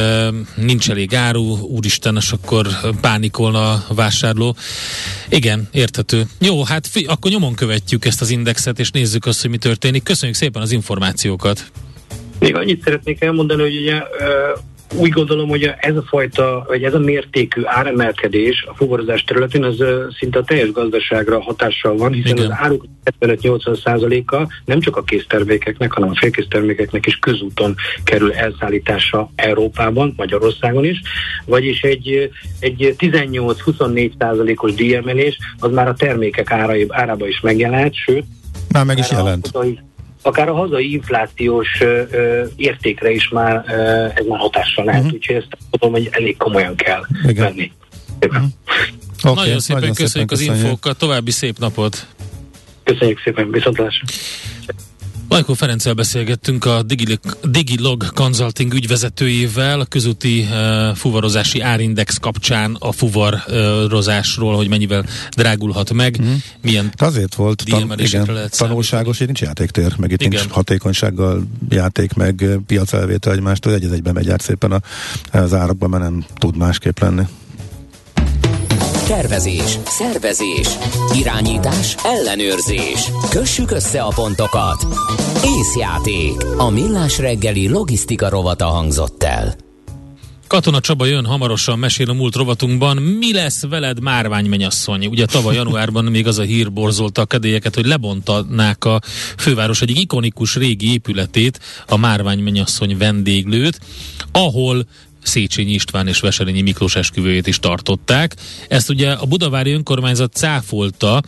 nincs 0.56 0.90
elég 0.90 1.16
áru, 1.16 1.58
úristen, 1.58 2.16
és 2.16 2.32
akkor 2.32 2.68
pánikolna 3.02 3.72
a 3.72 3.94
vásárló. 3.96 4.56
Igen, 5.30 5.68
érthető. 5.72 6.24
Jó, 6.40 6.64
hát 6.64 6.88
fi, 6.88 7.06
akkor 7.06 7.32
nyomon 7.32 7.54
követjük 7.56 8.06
ezt 8.06 8.22
az 8.22 8.30
indexet, 8.30 8.80
és 8.80 8.92
nézzük 8.92 9.26
azt, 9.26 9.42
hogy 9.42 9.50
mi 9.50 9.58
történik. 9.58 10.04
Köszönjük 10.04 10.38
szépen 10.38 10.62
az 10.62 10.72
információkat. 10.72 11.72
Még 12.40 12.56
annyit 12.56 12.84
szeretnék 12.84 13.22
elmondani, 13.22 13.62
hogy 13.62 13.76
ugye 13.76 14.02
úgy 14.94 15.10
gondolom, 15.10 15.50
hogy 15.50 15.72
ez 15.78 15.96
a 15.96 16.04
fajta, 16.08 16.64
vagy 16.68 16.84
ez 16.84 16.94
a 16.94 17.00
mértékű 17.00 17.62
áremelkedés 17.66 18.66
a 18.70 18.76
fuvarozás 18.76 19.24
területén 19.24 19.64
az 19.64 19.84
szinte 20.20 20.40
a 20.40 20.44
teljes 20.44 20.72
gazdaságra 20.72 21.42
hatással 21.42 21.98
van, 21.98 22.14
hiszen 22.14 22.38
Igen. 22.38 22.52
az 22.52 22.58
áruk 22.60 22.86
75-80%-a 23.20 24.48
nem 24.66 24.80
csak 24.80 24.98
a 24.98 25.04
késztermékeknek, 25.04 25.92
hanem 25.92 26.10
a 26.10 26.16
félkésztermékeknek 26.16 27.06
is 27.06 27.16
közúton 27.16 27.76
kerül 28.04 28.34
elszállítása 28.34 29.30
Európában, 29.36 30.14
Magyarországon 30.18 30.86
is, 30.86 31.02
vagyis 31.46 31.82
egy, 31.82 32.30
egy 32.60 32.96
18-24%-os 32.98 34.74
díjemelés 34.74 35.38
az 35.60 35.72
már 35.72 35.88
a 35.88 35.94
termékek 35.94 36.52
árai, 36.52 36.86
árába 36.90 37.28
is 37.28 37.40
megjelent, 37.40 37.96
sőt, 37.96 38.26
már 38.72 38.86
meg 38.86 38.98
is 38.98 39.12
jelent. 39.12 39.48
A, 39.48 39.66
akár 40.26 40.50
a 40.50 40.54
hazai 40.54 40.92
inflációs 40.92 41.82
ö, 41.82 42.44
értékre 42.56 43.12
is 43.12 43.30
már 43.30 43.64
ö, 43.68 43.74
ez 44.16 44.26
már 44.26 44.40
hatással 44.40 44.86
lehet, 44.86 45.02
uh-huh. 45.02 45.16
úgyhogy 45.16 45.36
ezt 45.36 45.58
tudom, 45.72 45.92
hogy 45.92 46.10
elég 46.12 46.38
komolyan 46.38 46.76
kell 46.76 47.02
Igen. 47.28 47.44
venni. 47.44 47.72
Uh-huh. 48.22 48.44
Okay, 49.24 49.46
nagyon 49.46 49.60
szépen 49.60 49.80
nagyon 49.82 49.96
köszönjük 49.96 50.36
szépen 50.36 50.54
az 50.54 50.62
infókat, 50.62 50.98
további 50.98 51.32
szép 51.32 51.58
napot! 51.58 52.08
Köszönjük 52.84 53.22
szépen, 53.24 53.52
viszontlátásra! 53.52 54.06
Lajkó 55.30 55.54
Ferenccel 55.54 55.94
beszélgettünk 55.94 56.66
a 56.66 56.84
Digilog 57.44 58.14
Consulting 58.14 58.74
ügyvezetőjével 58.74 59.80
a 59.80 59.86
közúti 59.86 60.40
uh, 60.40 60.96
fuvarozási 60.96 61.62
árindex 61.62 62.18
kapcsán 62.18 62.76
a 62.80 62.92
fuvarozásról, 62.92 64.56
hogy 64.56 64.68
mennyivel 64.68 65.06
drágulhat 65.36 65.94
meg, 65.94 66.22
mm. 66.22 66.34
milyen 66.62 66.94
Azért 66.98 67.36
volt 67.36 67.64
tan- 67.70 68.00
igen, 68.00 68.26
lehet 68.34 68.58
tanulságos, 68.58 69.18
hogy 69.18 69.26
nincs 69.26 69.42
játéktér, 69.42 69.94
meg 69.98 70.12
itt 70.12 70.22
igen. 70.22 70.40
nincs 70.40 70.52
hatékonysággal 70.52 71.44
játék, 71.70 72.14
meg 72.14 72.60
piacelvétel 72.68 73.34
egymástól, 73.34 73.74
egy 73.74 73.84
egyben 73.84 74.14
megy 74.14 74.30
át 74.30 74.42
szépen 74.42 74.72
a, 74.72 74.80
az 75.32 75.54
árakban, 75.54 75.90
mert 75.90 76.04
nem 76.04 76.26
tud 76.36 76.58
másképp 76.58 77.00
lenni. 77.00 77.24
Tervezés, 79.08 79.80
szervezés, 79.86 80.68
irányítás, 81.14 81.96
ellenőrzés. 82.04 83.12
Kössük 83.30 83.72
össze 83.72 84.02
a 84.02 84.12
pontokat. 84.16 84.86
Észjáték. 85.44 86.44
A 86.58 86.70
millás 86.70 87.20
reggeli 87.20 87.70
logisztika 87.70 88.30
rovata 88.30 88.66
hangzott 88.66 89.24
el. 89.24 89.56
Katona 90.48 90.80
Csaba 90.80 91.06
jön 91.06 91.26
hamarosan, 91.26 91.80
mesél 91.80 92.10
a 92.10 92.14
múlt 92.14 92.36
rovatunkban. 92.36 92.98
Mi 92.98 93.34
lesz 93.34 93.66
veled, 93.68 94.02
Márvány 94.02 94.46
menyasszony? 94.46 95.06
Ugye 95.08 95.26
tavaly 95.26 95.56
januárban 95.56 96.06
még 96.06 96.28
az 96.28 96.38
a 96.38 96.44
hír 96.44 96.72
borzolta 96.72 97.22
a 97.22 97.26
kedélyeket, 97.26 97.76
hogy 97.76 97.86
lebontanák 97.86 98.86
a 98.86 99.02
főváros 99.38 99.82
egyik 99.82 100.00
ikonikus 100.00 100.56
régi 100.56 100.92
épületét, 100.92 101.60
a 101.88 101.98
Márvány 101.98 102.40
menyasszony 102.40 102.98
vendéglőt, 102.98 103.80
ahol 104.32 104.86
Széchenyi 105.26 105.72
István 105.72 106.08
és 106.08 106.20
Veselényi 106.20 106.62
Miklós 106.62 106.96
esküvőjét 106.96 107.48
is 107.48 107.60
tartották. 107.60 108.36
Ezt 108.68 108.90
ugye 108.90 109.12
a 109.12 109.26
budavári 109.26 109.72
önkormányzat 109.72 110.34
cáfolta, 110.34 111.22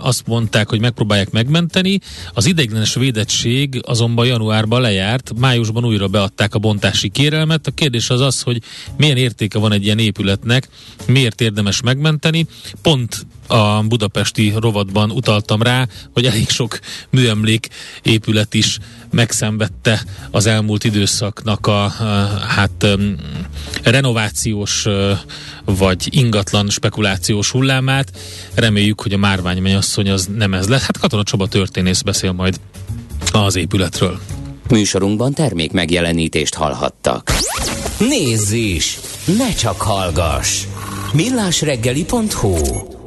azt 0.00 0.26
mondták, 0.26 0.68
hogy 0.68 0.80
megpróbálják 0.80 1.30
megmenteni. 1.30 2.00
Az 2.34 2.46
ideiglenes 2.46 2.94
védettség 2.94 3.80
azonban 3.86 4.26
januárban 4.26 4.80
lejárt, 4.80 5.32
májusban 5.38 5.84
újra 5.84 6.08
beadták 6.08 6.54
a 6.54 6.58
bontási 6.58 7.08
kérelmet. 7.08 7.66
A 7.66 7.70
kérdés 7.70 8.10
az 8.10 8.20
az, 8.20 8.42
hogy 8.42 8.62
milyen 8.96 9.16
értéke 9.16 9.58
van 9.58 9.72
egy 9.72 9.84
ilyen 9.84 9.98
épületnek, 9.98 10.68
miért 11.06 11.40
érdemes 11.40 11.80
megmenteni. 11.80 12.46
Pont 12.82 13.26
a 13.46 13.82
budapesti 13.82 14.52
rovatban 14.56 15.10
utaltam 15.10 15.62
rá, 15.62 15.86
hogy 16.12 16.26
elég 16.26 16.48
sok 16.48 16.78
műemlék 17.10 17.68
épület 18.02 18.54
is 18.54 18.78
megszenvedte 19.10 20.04
az 20.30 20.46
elmúlt 20.46 20.84
időszaknak 20.84 21.66
a, 21.66 21.88
hát 22.48 22.86
renovációs 23.82 24.86
uh, 24.86 25.10
vagy 25.64 26.08
ingatlan 26.10 26.70
spekulációs 26.70 27.50
hullámát. 27.50 28.12
Reméljük, 28.54 29.00
hogy 29.00 29.12
a 29.12 29.18
Márvány 29.18 29.62
mennyasszony 29.62 30.10
az 30.10 30.28
nem 30.36 30.54
ez 30.54 30.68
lesz. 30.68 30.82
Hát 30.82 30.98
Katona 30.98 31.22
Csaba 31.22 31.46
történész 31.46 32.02
beszél 32.02 32.32
majd 32.32 32.60
az 33.32 33.56
épületről. 33.56 34.20
Műsorunkban 34.68 35.32
termék 35.32 35.72
megjelenítést 35.72 36.54
hallhattak. 36.54 37.32
Nézz 37.98 38.52
is! 38.52 38.98
Ne 39.38 39.54
csak 39.54 39.80
hallgass! 39.80 40.64
millásreggeli.hu 41.12 42.99